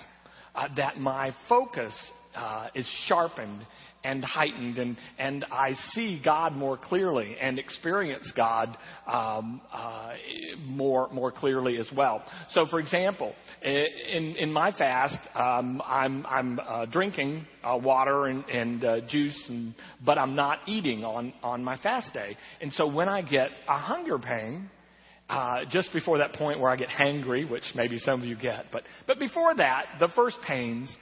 uh, 0.55 0.67
that 0.77 0.97
my 0.97 1.35
focus 1.47 1.93
uh, 2.35 2.67
is 2.75 2.87
sharpened 3.07 3.65
and 4.03 4.23
heightened, 4.23 4.77
and, 4.77 4.97
and 5.17 5.45
I 5.45 5.73
see 5.91 6.21
God 6.23 6.53
more 6.53 6.77
clearly 6.77 7.35
and 7.39 7.57
experience 7.57 8.31
God 8.35 8.77
um, 9.07 9.61
uh, 9.71 10.11
more 10.65 11.09
more 11.11 11.31
clearly 11.31 11.77
as 11.77 11.87
well. 11.95 12.23
So, 12.49 12.65
for 12.65 12.79
example, 12.79 13.33
in 13.63 14.35
in 14.37 14.51
my 14.51 14.71
fast, 14.71 15.17
um, 15.35 15.81
I'm 15.85 16.25
I'm 16.25 16.59
uh, 16.59 16.85
drinking 16.85 17.45
uh, 17.63 17.77
water 17.77 18.25
and, 18.25 18.43
and 18.45 18.83
uh, 18.83 19.01
juice, 19.07 19.41
and, 19.47 19.73
but 20.05 20.17
I'm 20.17 20.35
not 20.35 20.59
eating 20.67 21.03
on 21.03 21.33
on 21.41 21.63
my 21.63 21.77
fast 21.77 22.13
day. 22.13 22.35
And 22.61 22.73
so, 22.73 22.87
when 22.87 23.09
I 23.09 23.21
get 23.21 23.49
a 23.67 23.77
hunger 23.77 24.19
pain. 24.19 24.69
Uh, 25.29 25.63
just 25.71 25.91
before 25.93 26.17
that 26.17 26.33
point 26.33 26.59
where 26.59 26.69
I 26.69 26.75
get 26.75 26.89
hangry, 26.89 27.49
which 27.49 27.63
maybe 27.75 27.97
some 27.97 28.21
of 28.21 28.27
you 28.27 28.35
get, 28.35 28.65
but 28.73 28.83
but 29.07 29.19
before 29.19 29.55
that, 29.55 29.85
the 29.97 30.09
first 30.09 30.35
pains, 30.45 30.93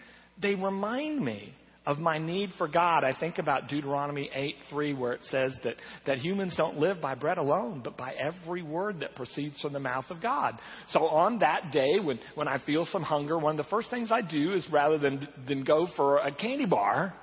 they 0.41 0.55
remind 0.55 1.23
me 1.23 1.53
of 1.85 1.97
my 1.97 2.19
need 2.19 2.51
for 2.59 2.67
God, 2.67 3.03
I 3.03 3.13
think 3.19 3.39
about 3.39 3.67
Deuteronomy 3.67 4.29
8 4.33 4.55
3, 4.69 4.93
where 4.93 5.13
it 5.13 5.21
says 5.31 5.57
that, 5.63 5.75
that 6.05 6.19
humans 6.19 6.53
don't 6.55 6.77
live 6.77 7.01
by 7.01 7.15
bread 7.15 7.39
alone, 7.39 7.81
but 7.83 7.97
by 7.97 8.13
every 8.13 8.61
word 8.61 8.99
that 8.99 9.15
proceeds 9.15 9.59
from 9.61 9.73
the 9.73 9.79
mouth 9.79 10.05
of 10.11 10.21
God. 10.21 10.59
So 10.89 11.07
on 11.07 11.39
that 11.39 11.71
day, 11.71 11.99
when, 11.99 12.19
when 12.35 12.47
I 12.47 12.59
feel 12.65 12.85
some 12.91 13.01
hunger, 13.01 13.39
one 13.39 13.59
of 13.59 13.65
the 13.65 13.69
first 13.69 13.89
things 13.89 14.11
I 14.11 14.21
do 14.21 14.53
is 14.53 14.67
rather 14.71 14.99
than, 14.99 15.27
than 15.47 15.63
go 15.63 15.87
for 15.95 16.19
a 16.19 16.31
candy 16.31 16.67
bar, 16.67 17.15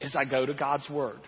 is 0.00 0.14
I 0.16 0.24
go 0.24 0.46
to 0.46 0.54
God's 0.54 0.88
Word. 0.88 1.20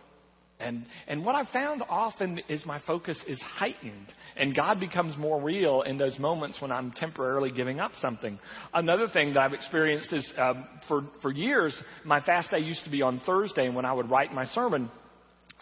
And, 0.63 0.87
and 1.09 1.25
what 1.25 1.35
I've 1.35 1.49
found 1.49 1.83
often 1.89 2.41
is 2.49 2.65
my 2.65 2.81
focus 2.87 3.19
is 3.27 3.41
heightened, 3.41 4.13
and 4.37 4.55
God 4.55 4.79
becomes 4.81 5.17
more 5.19 5.41
real 5.41 5.83
in 5.83 5.99
those 5.99 6.19
moments 6.19 6.61
when 6.61 6.71
I'm 6.71 6.93
temporarily 6.93 7.51
giving 7.51 7.81
up 7.81 7.93
something. 8.01 8.39
Another 8.73 9.09
thing 9.09 9.35
that 9.35 9.41
I've 9.41 9.53
experienced 9.53 10.13
is 10.13 10.33
um, 10.39 10.67
for, 10.89 11.03
for 11.21 11.33
years, 11.33 11.77
my 12.05 12.21
fast 12.21 12.51
day 12.51 12.61
used 12.61 12.85
to 12.85 12.91
be 12.91 13.03
on 13.03 13.21
Thursday 13.27 13.69
when 13.69 13.85
I 13.85 13.93
would 13.93 14.11
write 14.11 14.33
my 14.33 14.45
sermon 14.47 14.91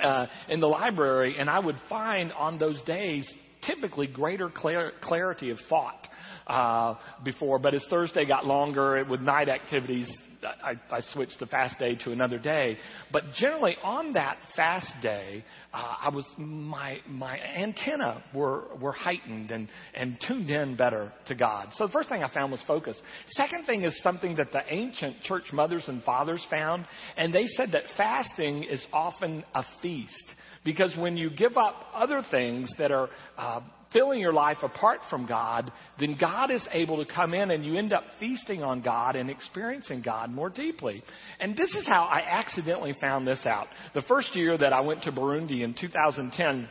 uh, 0.02 0.26
in 0.48 0.60
the 0.60 0.66
library, 0.68 1.36
and 1.38 1.48
I 1.48 1.58
would 1.58 1.76
find 1.88 2.32
on 2.32 2.58
those 2.58 2.80
days 2.82 3.30
typically 3.66 4.06
greater 4.06 4.50
clar- 4.50 4.92
clarity 5.02 5.50
of 5.50 5.58
thought. 5.68 6.06
Uh, 6.46 6.96
before, 7.22 7.60
but 7.60 7.74
as 7.74 7.84
Thursday 7.90 8.24
got 8.24 8.44
longer 8.44 9.04
with 9.08 9.20
night 9.20 9.48
activities, 9.48 10.10
I, 10.42 10.74
I 10.90 11.00
switched 11.12 11.38
the 11.38 11.46
fast 11.46 11.78
day 11.78 11.96
to 12.04 12.12
another 12.12 12.38
day. 12.38 12.78
But 13.12 13.24
generally, 13.34 13.76
on 13.82 14.14
that 14.14 14.38
fast 14.56 14.92
day, 15.02 15.44
uh, 15.72 15.94
I 16.02 16.08
was 16.10 16.24
my 16.36 16.98
my 17.08 17.38
antenna 17.38 18.22
were 18.34 18.68
were 18.80 18.92
heightened 18.92 19.50
and 19.50 19.68
and 19.94 20.18
tuned 20.26 20.50
in 20.50 20.76
better 20.76 21.12
to 21.28 21.34
God. 21.34 21.68
So 21.76 21.86
the 21.86 21.92
first 21.92 22.08
thing 22.08 22.22
I 22.22 22.32
found 22.32 22.52
was 22.52 22.62
focus. 22.66 23.00
Second 23.28 23.66
thing 23.66 23.84
is 23.84 24.02
something 24.02 24.36
that 24.36 24.52
the 24.52 24.62
ancient 24.68 25.20
church 25.22 25.52
mothers 25.52 25.84
and 25.88 26.02
fathers 26.02 26.44
found, 26.50 26.86
and 27.16 27.34
they 27.34 27.46
said 27.46 27.72
that 27.72 27.84
fasting 27.96 28.64
is 28.64 28.84
often 28.92 29.44
a 29.54 29.64
feast 29.82 30.24
because 30.64 30.96
when 30.96 31.16
you 31.16 31.30
give 31.30 31.56
up 31.56 31.86
other 31.94 32.22
things 32.30 32.70
that 32.78 32.90
are 32.90 33.08
uh, 33.38 33.60
filling 33.92 34.20
your 34.20 34.32
life 34.32 34.58
apart 34.62 35.00
from 35.08 35.26
God, 35.26 35.72
then 35.98 36.16
God 36.20 36.50
is 36.50 36.66
able 36.72 37.04
to 37.04 37.12
come 37.12 37.34
in 37.34 37.50
and 37.50 37.64
you 37.64 37.76
end 37.76 37.92
up 37.92 38.04
feasting 38.18 38.62
on 38.62 38.82
God 38.82 39.16
and 39.16 39.30
experiencing 39.30 40.02
God 40.02 40.30
more 40.30 40.48
deeply. 40.48 41.02
And 41.40 41.56
this 41.56 41.74
is 41.74 41.86
how 41.86 42.04
I 42.04 42.20
accidentally 42.20 42.94
found 43.00 43.26
this 43.26 43.44
out. 43.46 43.66
The 43.94 44.02
first 44.02 44.34
year 44.34 44.56
that 44.56 44.72
I 44.72 44.80
went 44.80 45.02
to 45.02 45.12
Burundi 45.12 45.62
in 45.62 45.74
2010, 45.74 46.68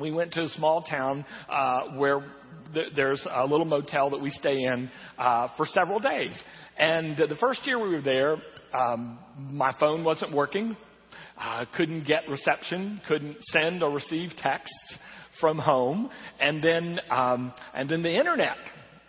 we 0.00 0.10
went 0.10 0.32
to 0.34 0.42
a 0.42 0.48
small 0.50 0.82
town 0.82 1.24
uh, 1.50 1.96
where 1.96 2.24
th- 2.74 2.92
there's 2.96 3.24
a 3.30 3.46
little 3.46 3.66
motel 3.66 4.10
that 4.10 4.20
we 4.20 4.30
stay 4.30 4.62
in 4.62 4.90
uh, 5.18 5.48
for 5.56 5.66
several 5.66 5.98
days. 5.98 6.40
And 6.78 7.20
uh, 7.20 7.26
the 7.26 7.36
first 7.36 7.66
year 7.66 7.82
we 7.82 7.90
were 7.90 8.02
there, 8.02 8.36
um, 8.72 9.18
my 9.36 9.74
phone 9.78 10.04
wasn't 10.04 10.32
working. 10.32 10.76
Uh, 11.38 11.64
couldn't 11.76 12.06
get 12.06 12.28
reception, 12.28 13.00
couldn't 13.08 13.36
send 13.50 13.82
or 13.82 13.90
receive 13.90 14.30
texts 14.36 14.96
from 15.40 15.58
home, 15.58 16.10
and 16.40 16.62
then 16.62 16.98
um, 17.10 17.52
and 17.74 17.88
then 17.88 18.02
the 18.02 18.14
internet 18.14 18.56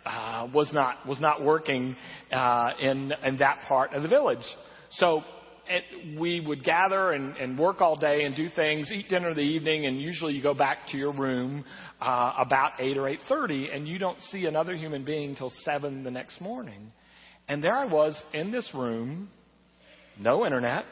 uh, 0.06 0.46
was 0.52 0.70
not 0.72 1.06
was 1.06 1.20
not 1.20 1.42
working 1.42 1.96
uh, 2.32 2.70
in 2.80 3.12
in 3.24 3.36
that 3.38 3.62
part 3.68 3.92
of 3.92 4.02
the 4.02 4.08
village. 4.08 4.44
So 4.92 5.22
it, 5.68 6.18
we 6.18 6.40
would 6.40 6.62
gather 6.62 7.12
and, 7.12 7.36
and 7.36 7.58
work 7.58 7.80
all 7.80 7.96
day 7.96 8.24
and 8.24 8.36
do 8.36 8.48
things, 8.54 8.90
eat 8.92 9.08
dinner 9.08 9.30
in 9.30 9.36
the 9.36 9.42
evening, 9.42 9.86
and 9.86 10.00
usually 10.00 10.34
you 10.34 10.42
go 10.42 10.54
back 10.54 10.88
to 10.88 10.98
your 10.98 11.12
room 11.12 11.64
uh, 12.00 12.34
about 12.38 12.72
eight 12.80 12.96
or 12.96 13.08
eight 13.08 13.20
thirty, 13.28 13.68
and 13.72 13.88
you 13.88 13.98
don't 13.98 14.20
see 14.30 14.46
another 14.46 14.76
human 14.76 15.04
being 15.04 15.30
until 15.30 15.52
seven 15.64 16.04
the 16.04 16.10
next 16.10 16.40
morning. 16.40 16.92
And 17.48 17.62
there 17.62 17.74
I 17.74 17.84
was 17.84 18.20
in 18.32 18.50
this 18.50 18.68
room, 18.74 19.28
no 20.18 20.46
internet, 20.46 20.84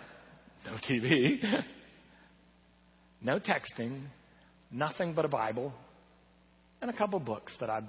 no 0.67 0.73
TV, 0.89 1.43
no 3.23 3.39
texting, 3.39 4.05
Nothing 4.73 5.13
but 5.15 5.25
a 5.25 5.29
Bible 5.29 5.73
and 6.81 6.91
a 6.91 6.97
couple 6.97 7.21
books 7.21 7.53
that 7.61 7.69
I 7.69 7.83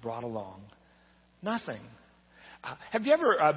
brought 0.00 0.22
along. 0.22 0.62
Nothing. 1.42 1.80
Uh, 2.62 2.74
have 2.92 3.04
you 3.04 3.12
ever, 3.12 3.40
uh, 3.40 3.52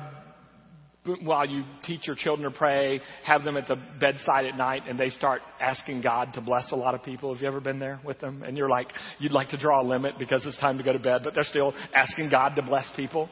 while 1.24 1.48
you 1.48 1.64
teach 1.84 2.08
your 2.08 2.16
children 2.16 2.52
to 2.52 2.58
pray, 2.58 3.00
have 3.24 3.44
them 3.44 3.58
at 3.58 3.68
the 3.68 3.78
bedside 4.00 4.46
at 4.46 4.58
night 4.58 4.84
and 4.88 5.00
they 5.00 5.10
start 5.10 5.42
asking 5.60 6.02
God 6.02 6.34
to 6.34 6.42
bless 6.42 6.72
a 6.72 6.76
lot 6.76 6.96
of 6.96 7.04
people? 7.04 7.34
Have 7.34 7.42
you 7.42 7.48
ever 7.48 7.60
been 7.60 7.80
there 7.80 8.00
with 8.04 8.20
them? 8.20 8.44
And 8.44 8.58
you're 8.58 8.70
like, 8.70 8.88
you'd 9.20 9.32
like 9.32 9.50
to 9.50 9.58
draw 9.58 9.82
a 9.82 9.86
limit 9.86 10.16
because 10.18 10.44
it's 10.46 10.58
time 10.60 10.78
to 10.78 10.84
go 10.84 10.94
to 10.94 11.00
bed, 11.00 11.22
but 11.24 11.36
they're 11.36 11.44
still 11.44 11.74
asking 11.96 12.30
God 12.30 12.56
to 12.56 12.64
bless 12.64 12.86
people? 12.96 13.30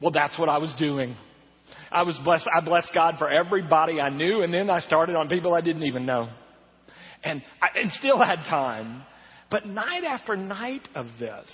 Well, 0.00 0.12
that's 0.12 0.38
what 0.38 0.48
I 0.48 0.58
was 0.58 0.74
doing. 0.78 1.16
I 1.92 2.02
was 2.02 2.18
blessed. 2.24 2.48
I 2.56 2.64
blessed 2.64 2.90
God 2.94 3.16
for 3.18 3.30
everybody 3.30 4.00
I 4.00 4.08
knew, 4.08 4.42
and 4.42 4.52
then 4.52 4.70
I 4.70 4.80
started 4.80 5.14
on 5.14 5.28
people 5.28 5.54
I 5.54 5.60
didn't 5.60 5.84
even 5.84 6.04
know 6.04 6.28
and, 7.24 7.42
I, 7.60 7.68
and 7.78 7.90
still 7.92 8.18
had 8.18 8.44
time. 8.48 9.02
But 9.50 9.66
night 9.66 10.04
after 10.04 10.36
night 10.36 10.88
of 10.94 11.06
this, 11.18 11.50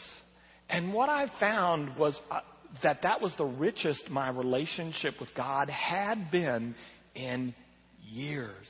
and 0.68 0.92
what 0.92 1.08
I 1.08 1.30
found 1.40 1.96
was 1.96 2.18
uh, 2.30 2.40
that 2.82 3.02
that 3.02 3.20
was 3.20 3.32
the 3.38 3.44
richest 3.44 4.10
my 4.10 4.28
relationship 4.28 5.14
with 5.20 5.30
God 5.34 5.70
had 5.70 6.30
been 6.30 6.74
in 7.14 7.54
years. 8.02 8.66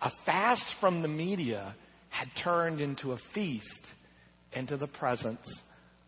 A 0.00 0.10
fast 0.26 0.64
from 0.80 1.02
the 1.02 1.08
media 1.08 1.74
had 2.08 2.28
turned 2.42 2.80
into 2.80 3.12
a 3.12 3.18
feast 3.34 3.82
into 4.52 4.76
the 4.76 4.86
presence 4.86 5.46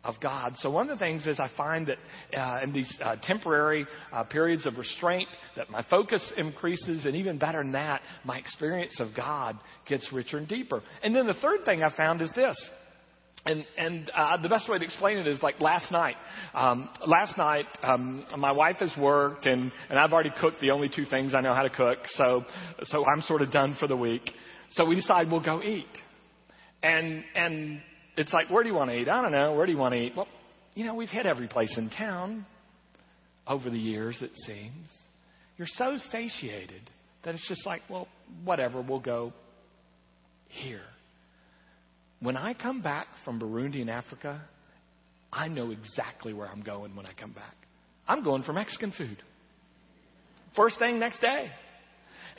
of 0.04 0.14
God. 0.20 0.54
So 0.58 0.70
one 0.70 0.88
of 0.88 0.98
the 0.98 1.04
things 1.04 1.26
is 1.26 1.38
I 1.38 1.50
find 1.56 1.88
that 1.88 2.38
uh, 2.38 2.62
in 2.62 2.72
these 2.72 2.90
uh, 3.02 3.16
temporary 3.22 3.86
uh, 4.12 4.24
periods 4.24 4.66
of 4.66 4.78
restraint, 4.78 5.28
that 5.56 5.70
my 5.70 5.84
focus 5.90 6.32
increases, 6.36 7.04
and 7.04 7.14
even 7.16 7.38
better 7.38 7.62
than 7.62 7.72
that, 7.72 8.00
my 8.24 8.38
experience 8.38 8.98
of 9.00 9.08
God 9.14 9.58
gets 9.86 10.10
richer 10.12 10.38
and 10.38 10.48
deeper. 10.48 10.82
And 11.02 11.14
then 11.14 11.26
the 11.26 11.34
third 11.34 11.64
thing 11.64 11.82
I 11.82 11.94
found 11.94 12.22
is 12.22 12.30
this. 12.34 12.56
And, 13.46 13.64
and 13.78 14.10
uh, 14.14 14.36
the 14.42 14.50
best 14.50 14.68
way 14.68 14.78
to 14.78 14.84
explain 14.84 15.16
it 15.16 15.26
is 15.26 15.42
like 15.42 15.60
last 15.60 15.90
night. 15.90 16.16
Um, 16.52 16.90
last 17.06 17.38
night, 17.38 17.66
um, 17.82 18.26
my 18.36 18.52
wife 18.52 18.76
has 18.80 18.92
worked, 18.98 19.46
and, 19.46 19.72
and 19.88 19.98
I've 19.98 20.12
already 20.12 20.32
cooked 20.40 20.60
the 20.60 20.72
only 20.72 20.90
two 20.94 21.06
things 21.06 21.34
I 21.34 21.40
know 21.40 21.54
how 21.54 21.62
to 21.62 21.70
cook, 21.70 21.98
so 22.16 22.44
so 22.84 23.04
I'm 23.06 23.22
sort 23.22 23.40
of 23.40 23.50
done 23.50 23.76
for 23.80 23.86
the 23.86 23.96
week. 23.96 24.30
So 24.72 24.84
we 24.84 24.94
decide 24.94 25.30
we'll 25.30 25.40
go 25.42 25.62
eat. 25.62 25.86
And 26.82 27.24
and 27.34 27.80
it's 28.16 28.32
like, 28.32 28.50
where 28.50 28.62
do 28.62 28.68
you 28.68 28.74
want 28.74 28.90
to 28.90 28.96
eat? 28.96 29.08
I 29.08 29.22
don't 29.22 29.32
know. 29.32 29.54
Where 29.54 29.66
do 29.66 29.72
you 29.72 29.78
want 29.78 29.94
to 29.94 30.00
eat? 30.00 30.12
Well, 30.16 30.28
you 30.74 30.84
know, 30.84 30.94
we've 30.94 31.08
hit 31.08 31.26
every 31.26 31.48
place 31.48 31.74
in 31.76 31.90
town. 31.90 32.46
over 33.46 33.70
the 33.70 33.78
years, 33.78 34.16
it 34.20 34.30
seems. 34.46 34.88
You're 35.56 35.68
so 35.76 35.96
satiated 36.10 36.82
that 37.24 37.34
it's 37.34 37.48
just 37.48 37.66
like, 37.66 37.82
well, 37.90 38.08
whatever, 38.44 38.80
we'll 38.80 39.00
go 39.00 39.32
here. 40.48 40.82
When 42.20 42.36
I 42.36 42.54
come 42.54 42.82
back 42.82 43.06
from 43.24 43.40
Burundi 43.40 43.80
in 43.80 43.88
Africa, 43.88 44.42
I 45.32 45.48
know 45.48 45.70
exactly 45.70 46.32
where 46.32 46.48
I'm 46.48 46.62
going 46.62 46.96
when 46.96 47.06
I 47.06 47.12
come 47.18 47.32
back. 47.32 47.54
I'm 48.06 48.24
going 48.24 48.42
for 48.42 48.52
Mexican 48.52 48.92
food. 48.96 49.22
First 50.56 50.78
thing 50.78 50.98
next 50.98 51.20
day. 51.20 51.50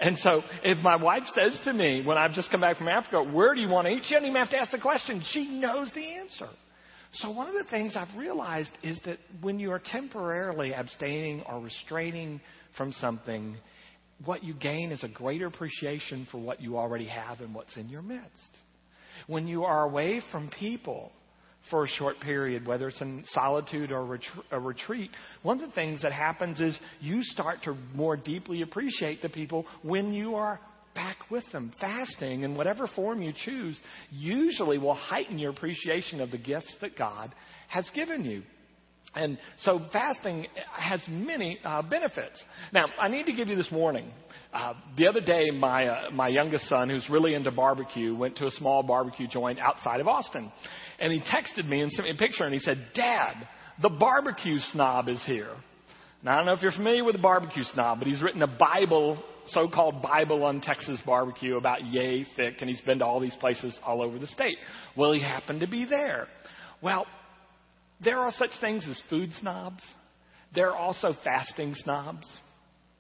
And 0.02 0.18
so 0.18 0.42
if 0.64 0.80
my 0.80 0.96
wife 0.96 1.24
says 1.36 1.60
to 1.66 1.74
me 1.74 2.04
when 2.04 2.18
I've 2.18 2.34
just 2.34 2.50
come 2.50 2.62
back 2.62 2.78
from 2.78 2.88
Africa, 2.88 3.24
where 3.24 3.54
do 3.54 3.62
you 3.62 3.70
want 3.70 3.88
to 3.88 3.94
eat? 3.94 4.04
She 4.08 4.16
doesn't 4.16 4.28
even 4.28 4.42
have 4.42 4.50
to 4.50 4.58
ask 4.58 4.72
the 4.72 4.80
question. 4.80 5.24
She 5.32 5.48
knows 5.48 5.92
the 5.94 6.04
answer. 6.04 6.50
So 7.14 7.30
one 7.30 7.48
of 7.48 7.54
the 7.54 7.70
things 7.70 7.96
I've 7.96 8.18
realized 8.18 8.72
is 8.82 9.00
that 9.06 9.20
when 9.42 9.60
you 9.60 9.72
are 9.72 9.82
temporarily 9.84 10.74
abstaining 10.74 11.44
or 11.48 11.60
restraining 11.60 12.42
from 12.78 12.94
something, 12.94 13.58
what 14.26 14.44
you 14.44 14.56
gain 14.56 14.92
is 14.92 15.04
a 15.04 15.08
greater 15.08 15.46
appreciation 15.46 16.28
for 16.32 16.40
what 16.40 16.62
you 16.62 16.78
already 16.78 17.08
have 17.08 17.42
and 17.42 17.54
what's 17.54 17.76
in 17.78 17.90
your 17.90 18.02
midst. 18.02 18.26
When 19.28 19.48
you 19.48 19.66
are 19.66 19.84
away 19.84 20.22
from 20.32 20.50
people, 20.58 21.12
for 21.70 21.86
a 21.86 21.88
short 21.88 22.20
period, 22.20 22.66
whether 22.68 22.88
it's 22.88 23.02
in 23.02 23.24
solitude 23.30 23.92
or 23.92 24.20
a 24.52 24.60
retreat, 24.60 25.12
one 25.44 25.62
of 25.62 25.70
the 25.70 25.76
things 25.76 26.02
that 26.02 26.12
happens 26.12 26.60
is 26.60 26.78
you 27.00 27.24
start 27.24 27.64
to 27.64 27.76
more 27.94 28.18
deeply 28.18 28.62
appreciate 28.62 29.22
the 29.22 29.30
people 29.30 29.66
when 29.84 30.14
you 30.14 30.36
are 30.36 30.60
back 30.94 31.18
with 31.30 31.44
them. 31.52 31.72
Fasting, 31.80 32.44
in 32.44 32.56
whatever 32.56 32.88
form 32.96 33.22
you 33.22 33.32
choose, 33.46 33.80
usually 34.10 34.78
will 34.78 34.96
heighten 34.96 35.40
your 35.40 35.52
appreciation 35.52 36.20
of 36.20 36.32
the 36.32 36.38
gifts 36.38 36.76
that 36.82 36.98
God 36.98 37.34
has 37.70 37.90
given 37.96 38.26
you. 38.26 38.44
And 39.14 39.38
so 39.64 39.82
fasting 39.92 40.48
has 40.72 41.02
many 41.10 41.60
uh, 41.66 41.82
benefits. 41.82 42.42
Now, 42.72 42.86
I 43.00 43.10
need 43.10 43.26
to 43.26 43.34
give 43.34 43.50
you 43.50 43.58
this 43.58 43.70
warning. 43.72 44.10
Uh, 44.54 44.74
the 44.98 45.08
other 45.08 45.20
day, 45.20 45.52
my, 45.52 45.88
uh, 45.88 46.12
my 46.12 46.30
youngest 46.30 46.70
son, 46.70 46.90
who's 46.90 47.10
really 47.10 47.34
into 47.34 47.52
barbecue, 47.52 48.16
went 48.16 48.38
to 48.38 48.46
a 48.46 48.52
small 48.52 48.84
barbecue 48.84 49.28
joint 49.28 49.60
outside 49.60 50.00
of 50.00 50.08
Austin. 50.08 50.52
And 51.00 51.12
he 51.12 51.20
texted 51.20 51.68
me 51.68 51.82
and 51.82 51.92
sent 51.92 52.08
me 52.08 52.14
a 52.14 52.18
picture 52.18 52.46
and 52.46 52.54
he 52.54 52.60
said, 52.60 52.78
Dad, 52.94 53.36
the 53.82 53.90
barbecue 53.90 54.60
snob 54.72 55.10
is 55.10 55.22
here. 55.26 55.56
Now, 56.24 56.34
I 56.34 56.38
don't 56.38 56.46
know 56.46 56.54
if 56.54 56.62
you're 56.62 56.72
familiar 56.72 57.04
with 57.04 57.16
the 57.16 57.22
barbecue 57.22 57.64
snob, 57.64 58.00
but 58.00 58.08
he's 58.08 58.22
written 58.22 58.44
a 58.44 58.48
Bible, 58.48 59.22
so 59.48 59.68
called 59.68 60.02
Bible 60.02 60.44
on 60.44 60.62
Texas 60.62 61.02
barbecue 61.06 61.58
about 61.58 61.84
yay 61.86 62.26
thick, 62.36 62.58
and 62.62 62.70
he's 62.70 62.82
been 62.82 63.00
to 63.00 63.06
all 63.06 63.20
these 63.20 63.36
places 63.36 63.78
all 63.84 64.04
over 64.04 64.20
the 64.20 64.28
state. 64.28 64.58
Well, 64.96 65.14
he 65.14 65.20
happened 65.20 65.62
to 65.62 65.68
be 65.68 65.84
there. 65.84 66.28
Well, 66.82 67.08
there 68.04 68.20
are 68.20 68.32
such 68.32 68.52
things 68.60 68.86
as 68.90 69.00
food 69.10 69.32
snobs. 69.40 69.84
There 70.54 70.72
are 70.72 70.78
also 70.78 71.14
fasting 71.24 71.76
snobs. 71.76 72.28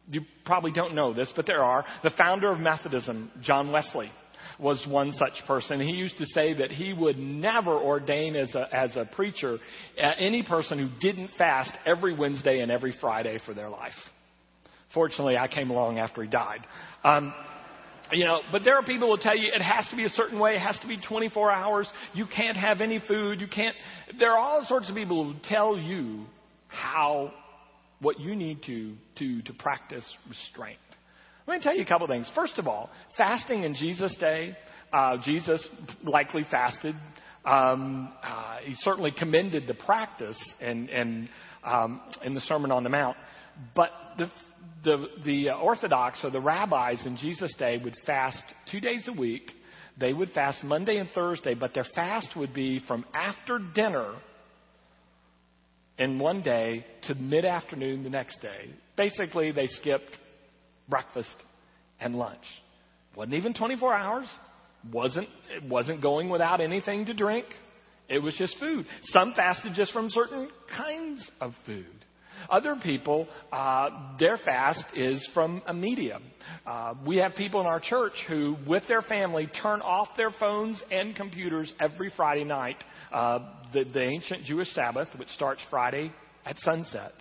You 0.07 0.21
probably 0.45 0.71
don't 0.71 0.95
know 0.95 1.13
this, 1.13 1.31
but 1.35 1.45
there 1.45 1.63
are. 1.63 1.85
The 2.03 2.11
founder 2.17 2.51
of 2.51 2.59
Methodism, 2.59 3.31
John 3.41 3.71
Wesley, 3.71 4.11
was 4.59 4.85
one 4.89 5.11
such 5.13 5.45
person. 5.47 5.79
He 5.81 5.91
used 5.91 6.17
to 6.17 6.25
say 6.27 6.53
that 6.55 6.71
he 6.71 6.93
would 6.93 7.17
never 7.17 7.71
ordain 7.71 8.35
as 8.35 8.53
a, 8.55 8.67
as 8.75 8.95
a 8.95 9.05
preacher 9.15 9.57
uh, 10.01 10.11
any 10.17 10.43
person 10.43 10.77
who 10.77 10.89
didn't 10.99 11.31
fast 11.37 11.71
every 11.85 12.15
Wednesday 12.15 12.59
and 12.61 12.71
every 12.71 12.95
Friday 13.01 13.39
for 13.45 13.53
their 13.53 13.69
life. 13.69 13.93
Fortunately, 14.93 15.37
I 15.37 15.47
came 15.47 15.69
along 15.69 15.99
after 15.99 16.21
he 16.21 16.29
died. 16.29 16.65
Um, 17.03 17.33
you 18.11 18.25
know, 18.25 18.41
but 18.51 18.63
there 18.63 18.75
are 18.75 18.83
people 18.83 19.07
who 19.07 19.11
will 19.11 19.17
tell 19.17 19.37
you 19.37 19.51
it 19.53 19.61
has 19.61 19.87
to 19.89 19.95
be 19.95 20.05
a 20.05 20.09
certain 20.09 20.39
way, 20.39 20.55
it 20.55 20.61
has 20.61 20.77
to 20.79 20.87
be 20.87 20.97
24 20.97 21.51
hours, 21.51 21.87
you 22.13 22.25
can't 22.25 22.57
have 22.57 22.81
any 22.81 23.01
food, 23.07 23.39
you 23.39 23.47
can't. 23.47 23.75
There 24.19 24.31
are 24.31 24.37
all 24.37 24.65
sorts 24.67 24.89
of 24.89 24.95
people 24.95 25.23
who 25.23 25.39
tell 25.43 25.77
you 25.77 26.25
how, 26.67 27.31
what 27.99 28.19
you 28.19 28.35
need 28.35 28.63
to, 28.63 28.95
to, 29.19 29.41
to 29.43 29.53
practice 29.53 30.05
restraint. 30.27 30.79
Let 31.47 31.57
me 31.57 31.63
tell 31.63 31.75
you 31.75 31.83
a 31.83 31.85
couple 31.85 32.05
of 32.05 32.09
things. 32.09 32.31
First 32.35 32.59
of 32.59 32.67
all, 32.67 32.89
fasting 33.17 33.63
in 33.63 33.75
Jesus' 33.75 34.15
day, 34.19 34.55
uh, 34.93 35.17
Jesus 35.23 35.65
likely 36.03 36.45
fasted. 36.49 36.95
Um, 37.43 38.13
uh, 38.23 38.57
he 38.63 38.73
certainly 38.75 39.11
commended 39.11 39.67
the 39.67 39.73
practice 39.73 40.37
and, 40.59 40.89
and 40.89 41.29
um, 41.63 42.01
in 42.23 42.35
the 42.35 42.41
Sermon 42.41 42.71
on 42.71 42.83
the 42.83 42.89
Mount. 42.89 43.17
But 43.75 43.89
the 44.17 44.31
the, 44.83 45.07
the 45.25 45.49
uh, 45.49 45.55
Orthodox 45.55 46.23
or 46.23 46.31
the 46.31 46.39
rabbis 46.39 47.05
in 47.05 47.17
Jesus' 47.17 47.53
day 47.57 47.77
would 47.83 47.95
fast 48.05 48.43
two 48.71 48.79
days 48.79 49.07
a 49.07 49.13
week. 49.13 49.51
They 49.99 50.13
would 50.13 50.31
fast 50.31 50.63
Monday 50.63 50.97
and 50.97 51.09
Thursday, 51.13 51.53
but 51.53 51.73
their 51.73 51.85
fast 51.95 52.29
would 52.35 52.53
be 52.53 52.79
from 52.87 53.05
after 53.13 53.59
dinner 53.59 54.15
in 55.97 56.17
one 56.17 56.41
day 56.41 56.85
to 57.07 57.15
mid 57.15 57.45
afternoon 57.45 58.03
the 58.03 58.09
next 58.09 58.41
day. 58.41 58.73
Basically, 58.97 59.51
they 59.51 59.67
skipped 59.67 60.17
breakfast 60.89 61.35
and 61.99 62.15
lunch. 62.15 62.43
Wasn't 63.15 63.35
even 63.35 63.53
24 63.53 63.93
hours. 63.93 64.27
Wasn't, 64.91 65.27
it 65.55 65.63
wasn't 65.69 66.01
going 66.01 66.29
without 66.29 66.59
anything 66.59 67.05
to 67.05 67.13
drink. 67.13 67.45
It 68.09 68.19
was 68.19 68.35
just 68.35 68.57
food. 68.59 68.85
Some 69.05 69.33
fasted 69.35 69.73
just 69.75 69.93
from 69.93 70.09
certain 70.09 70.49
kinds 70.75 71.29
of 71.39 71.53
food. 71.65 72.05
Other 72.49 72.75
people, 72.81 73.27
uh, 73.51 73.89
their 74.19 74.37
fast 74.37 74.83
is 74.95 75.27
from 75.33 75.61
a 75.67 75.73
medium. 75.73 76.23
Uh, 76.65 76.93
we 77.05 77.17
have 77.17 77.35
people 77.35 77.61
in 77.61 77.67
our 77.67 77.79
church 77.79 78.13
who, 78.27 78.55
with 78.67 78.83
their 78.87 79.01
family, 79.01 79.47
turn 79.61 79.81
off 79.81 80.09
their 80.17 80.31
phones 80.39 80.81
and 80.91 81.15
computers 81.15 81.71
every 81.79 82.11
Friday 82.15 82.43
night, 82.43 82.77
uh, 83.11 83.39
the, 83.73 83.83
the 83.83 84.01
ancient 84.01 84.43
Jewish 84.45 84.71
Sabbath, 84.73 85.07
which 85.17 85.29
starts 85.29 85.61
Friday 85.69 86.11
at 86.45 86.57
sunset. 86.59 87.13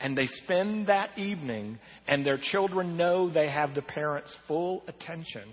And 0.00 0.18
they 0.18 0.26
spend 0.44 0.88
that 0.88 1.16
evening, 1.16 1.78
and 2.08 2.26
their 2.26 2.38
children 2.50 2.96
know 2.96 3.30
they 3.30 3.48
have 3.48 3.74
the 3.74 3.82
parents' 3.82 4.34
full 4.48 4.82
attention. 4.88 5.48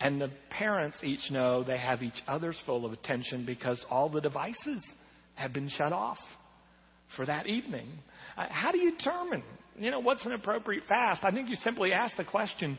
And 0.00 0.20
the 0.20 0.30
parents 0.50 0.96
each 1.04 1.30
know 1.30 1.62
they 1.62 1.78
have 1.78 2.02
each 2.02 2.20
other's 2.26 2.58
full 2.66 2.84
of 2.86 2.92
attention 2.92 3.44
because 3.46 3.84
all 3.90 4.08
the 4.08 4.20
devices 4.20 4.82
have 5.34 5.52
been 5.52 5.68
shut 5.68 5.92
off 5.92 6.18
for 7.16 7.26
that 7.26 7.46
evening. 7.46 7.88
Uh, 8.36 8.46
how 8.50 8.72
do 8.72 8.78
you 8.78 8.92
determine, 8.92 9.42
you 9.78 9.90
know, 9.90 10.00
what's 10.00 10.24
an 10.26 10.32
appropriate 10.32 10.84
fast? 10.88 11.24
I 11.24 11.30
think 11.30 11.48
you 11.48 11.56
simply 11.56 11.92
ask 11.92 12.16
the 12.16 12.24
question, 12.24 12.78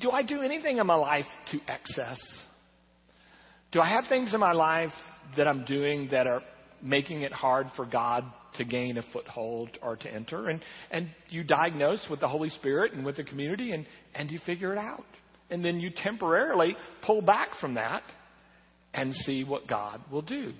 do 0.00 0.10
I 0.10 0.22
do 0.22 0.40
anything 0.42 0.78
in 0.78 0.86
my 0.86 0.94
life 0.94 1.26
to 1.52 1.60
excess? 1.68 2.18
Do 3.72 3.80
I 3.80 3.88
have 3.88 4.04
things 4.08 4.32
in 4.32 4.40
my 4.40 4.52
life 4.52 4.92
that 5.36 5.46
I'm 5.46 5.64
doing 5.64 6.08
that 6.10 6.26
are 6.26 6.42
making 6.82 7.22
it 7.22 7.32
hard 7.32 7.66
for 7.76 7.84
God 7.84 8.24
to 8.56 8.64
gain 8.64 8.96
a 8.96 9.02
foothold 9.12 9.70
or 9.82 9.96
to 9.96 10.10
enter? 10.10 10.48
And, 10.48 10.62
and 10.90 11.10
you 11.28 11.44
diagnose 11.44 12.06
with 12.10 12.20
the 12.20 12.28
Holy 12.28 12.48
Spirit 12.48 12.92
and 12.92 13.04
with 13.04 13.16
the 13.16 13.24
community 13.24 13.72
and, 13.72 13.86
and 14.14 14.30
you 14.30 14.38
figure 14.46 14.72
it 14.72 14.78
out. 14.78 15.04
And 15.50 15.64
then 15.64 15.80
you 15.80 15.90
temporarily 15.94 16.76
pull 17.04 17.20
back 17.22 17.48
from 17.60 17.74
that 17.74 18.02
and 18.94 19.14
see 19.14 19.44
what 19.44 19.66
God 19.66 20.00
will 20.10 20.22
do. 20.22 20.52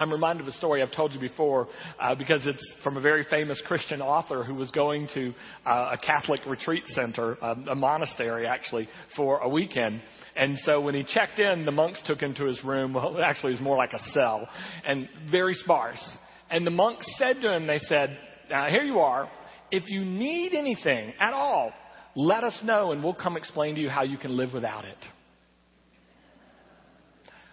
I'm 0.00 0.10
reminded 0.10 0.48
of 0.48 0.48
a 0.48 0.56
story 0.56 0.82
I've 0.82 0.92
told 0.92 1.12
you 1.12 1.20
before 1.20 1.68
uh, 2.00 2.14
because 2.14 2.46
it's 2.46 2.74
from 2.82 2.96
a 2.96 3.02
very 3.02 3.22
famous 3.28 3.62
Christian 3.66 4.00
author 4.00 4.42
who 4.42 4.54
was 4.54 4.70
going 4.70 5.06
to 5.12 5.34
uh, 5.66 5.90
a 5.92 5.98
Catholic 5.98 6.40
retreat 6.46 6.84
center, 6.86 7.36
um, 7.44 7.68
a 7.68 7.74
monastery 7.74 8.46
actually, 8.46 8.88
for 9.14 9.40
a 9.40 9.48
weekend. 9.48 10.00
And 10.36 10.56
so 10.64 10.80
when 10.80 10.94
he 10.94 11.04
checked 11.04 11.38
in, 11.38 11.66
the 11.66 11.70
monks 11.70 12.00
took 12.06 12.18
him 12.18 12.32
to 12.36 12.46
his 12.46 12.64
room. 12.64 12.94
Well, 12.94 13.18
actually, 13.22 13.52
it 13.52 13.56
was 13.56 13.62
more 13.62 13.76
like 13.76 13.92
a 13.92 14.02
cell 14.14 14.48
and 14.86 15.06
very 15.30 15.52
sparse. 15.52 16.02
And 16.50 16.66
the 16.66 16.70
monks 16.70 17.04
said 17.18 17.42
to 17.42 17.54
him, 17.54 17.66
they 17.66 17.78
said, 17.78 18.16
uh, 18.50 18.68
Here 18.68 18.82
you 18.82 19.00
are. 19.00 19.30
If 19.70 19.90
you 19.90 20.02
need 20.02 20.54
anything 20.54 21.12
at 21.20 21.34
all, 21.34 21.72
let 22.16 22.42
us 22.42 22.58
know 22.64 22.92
and 22.92 23.04
we'll 23.04 23.12
come 23.12 23.36
explain 23.36 23.74
to 23.74 23.80
you 23.82 23.90
how 23.90 24.02
you 24.02 24.16
can 24.16 24.34
live 24.34 24.54
without 24.54 24.86
it. 24.86 24.96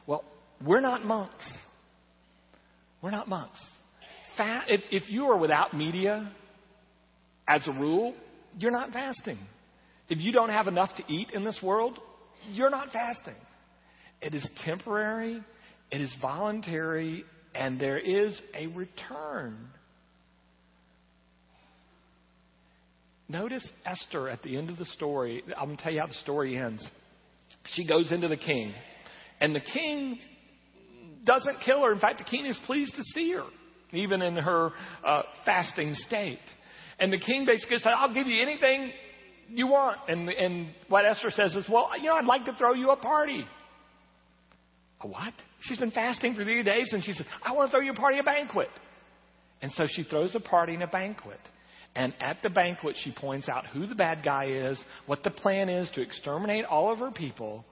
Well, 0.07 0.23
we're 0.65 0.79
not 0.79 1.03
monks. 1.03 1.45
We're 3.07 3.11
not 3.11 3.29
monks. 3.29 3.61
if, 4.37 4.81
if 4.91 5.09
you 5.09 5.27
are 5.27 5.37
without 5.37 5.73
media, 5.73 6.29
as 7.47 7.65
a 7.65 7.71
rule, 7.71 8.13
you're 8.59 8.69
not 8.69 8.91
fasting. 8.91 9.39
If 10.09 10.19
you 10.19 10.33
don't 10.33 10.49
have 10.49 10.67
enough 10.67 10.89
to 10.97 11.03
eat 11.07 11.31
in 11.31 11.45
this 11.45 11.57
world, 11.63 11.99
you're 12.51 12.69
not 12.69 12.91
fasting. 12.91 13.37
It 14.21 14.33
is 14.33 14.45
temporary, 14.65 15.41
it 15.89 16.01
is 16.01 16.13
voluntary, 16.21 17.23
and 17.55 17.79
there 17.79 17.97
is 17.97 18.37
a 18.53 18.67
return. 18.67 19.69
Notice 23.29 23.65
Esther 23.85 24.27
at 24.27 24.43
the 24.43 24.57
end 24.57 24.69
of 24.69 24.75
the 24.75 24.85
story. 24.85 25.43
I'm 25.57 25.67
going 25.67 25.77
to 25.77 25.83
tell 25.83 25.93
you 25.93 26.01
how 26.01 26.07
the 26.07 26.13
story 26.15 26.57
ends. 26.57 26.85
She 27.67 27.87
goes 27.87 28.11
into 28.11 28.27
the 28.27 28.35
king, 28.35 28.73
and 29.39 29.55
the 29.55 29.61
king 29.61 30.19
doesn't 31.25 31.61
kill 31.65 31.83
her. 31.83 31.91
In 31.91 31.99
fact, 31.99 32.19
the 32.19 32.23
king 32.23 32.45
is 32.45 32.57
pleased 32.65 32.95
to 32.95 33.03
see 33.13 33.33
her, 33.33 33.45
even 33.93 34.21
in 34.21 34.35
her 34.35 34.71
uh, 35.05 35.23
fasting 35.45 35.93
state. 35.93 36.39
And 36.99 37.13
the 37.13 37.19
king 37.19 37.45
basically 37.45 37.77
said, 37.77 37.93
I'll 37.95 38.13
give 38.13 38.27
you 38.27 38.41
anything 38.41 38.91
you 39.49 39.67
want. 39.67 39.99
And, 40.07 40.29
and 40.29 40.69
what 40.87 41.05
Esther 41.05 41.31
says 41.31 41.55
is, 41.55 41.65
well, 41.69 41.89
you 41.97 42.07
know, 42.07 42.15
I'd 42.15 42.25
like 42.25 42.45
to 42.45 42.53
throw 42.53 42.73
you 42.73 42.89
a 42.89 42.97
party. 42.97 43.45
A 45.01 45.07
what? 45.07 45.33
She's 45.61 45.77
been 45.77 45.91
fasting 45.91 46.33
for 46.33 46.43
three 46.43 46.63
days 46.63 46.89
and 46.91 47.03
she 47.03 47.13
says, 47.13 47.25
I 47.43 47.53
want 47.53 47.69
to 47.69 47.77
throw 47.77 47.81
you 47.81 47.91
a 47.91 47.95
party, 47.95 48.19
a 48.19 48.23
banquet. 48.23 48.69
And 49.61 49.71
so 49.73 49.85
she 49.87 50.03
throws 50.03 50.35
a 50.35 50.39
party 50.39 50.73
and 50.73 50.83
a 50.83 50.87
banquet. 50.87 51.39
And 51.95 52.13
at 52.19 52.37
the 52.43 52.49
banquet, 52.49 52.95
she 53.03 53.11
points 53.11 53.49
out 53.49 53.65
who 53.67 53.87
the 53.87 53.95
bad 53.95 54.23
guy 54.23 54.45
is, 54.45 54.79
what 55.07 55.23
the 55.23 55.31
plan 55.31 55.69
is 55.69 55.89
to 55.95 56.01
exterminate 56.01 56.65
all 56.65 56.91
of 56.91 56.99
her 56.99 57.11
people, 57.11 57.65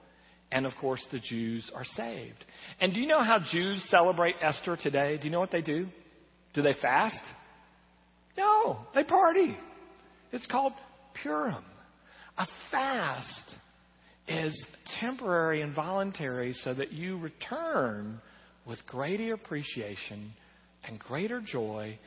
and 0.52 0.66
of 0.66 0.72
course, 0.80 1.04
the 1.10 1.18
Jews 1.18 1.70
are 1.74 1.84
saved. 1.84 2.44
And 2.80 2.94
do 2.94 3.00
you 3.00 3.06
know 3.06 3.22
how 3.22 3.38
Jews 3.52 3.84
celebrate 3.90 4.36
Esther 4.40 4.76
today? 4.76 5.18
Do 5.18 5.24
you 5.24 5.30
know 5.30 5.40
what 5.40 5.50
they 5.50 5.62
do? 5.62 5.88
Do 6.54 6.62
they 6.62 6.74
fast? 6.80 7.20
No, 8.38 8.78
they 8.94 9.02
party. 9.02 9.56
It's 10.32 10.46
called 10.46 10.72
Purim. 11.22 11.64
A 12.38 12.46
fast 12.70 13.42
is 14.28 14.66
temporary 15.00 15.62
and 15.62 15.74
voluntary 15.74 16.52
so 16.64 16.74
that 16.74 16.92
you 16.92 17.18
return 17.18 18.20
with 18.66 18.78
greater 18.86 19.34
appreciation 19.34 20.32
and 20.86 20.98
greater 20.98 21.40
joy 21.40 21.98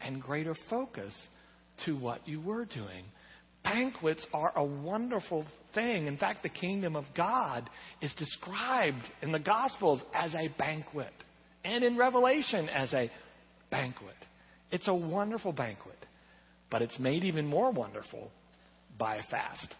and 0.00 0.20
greater 0.22 0.54
focus 0.68 1.14
to 1.84 1.96
what 1.96 2.26
you 2.26 2.40
were 2.40 2.64
doing. 2.64 3.04
Banquets 3.72 4.26
are 4.32 4.52
a 4.56 4.64
wonderful 4.64 5.44
thing. 5.74 6.06
In 6.06 6.16
fact, 6.16 6.42
the 6.42 6.48
kingdom 6.48 6.96
of 6.96 7.04
God 7.14 7.68
is 8.00 8.12
described 8.14 9.04
in 9.22 9.30
the 9.30 9.38
Gospels 9.38 10.02
as 10.14 10.34
a 10.34 10.48
banquet 10.58 11.12
and 11.64 11.84
in 11.84 11.96
Revelation 11.96 12.68
as 12.68 12.92
a 12.94 13.10
banquet. 13.70 14.16
It's 14.70 14.88
a 14.88 14.94
wonderful 14.94 15.52
banquet, 15.52 15.98
but 16.70 16.82
it's 16.82 16.98
made 16.98 17.24
even 17.24 17.46
more 17.46 17.70
wonderful 17.70 18.30
by 18.98 19.16
a 19.16 19.22
fast. 19.24 19.74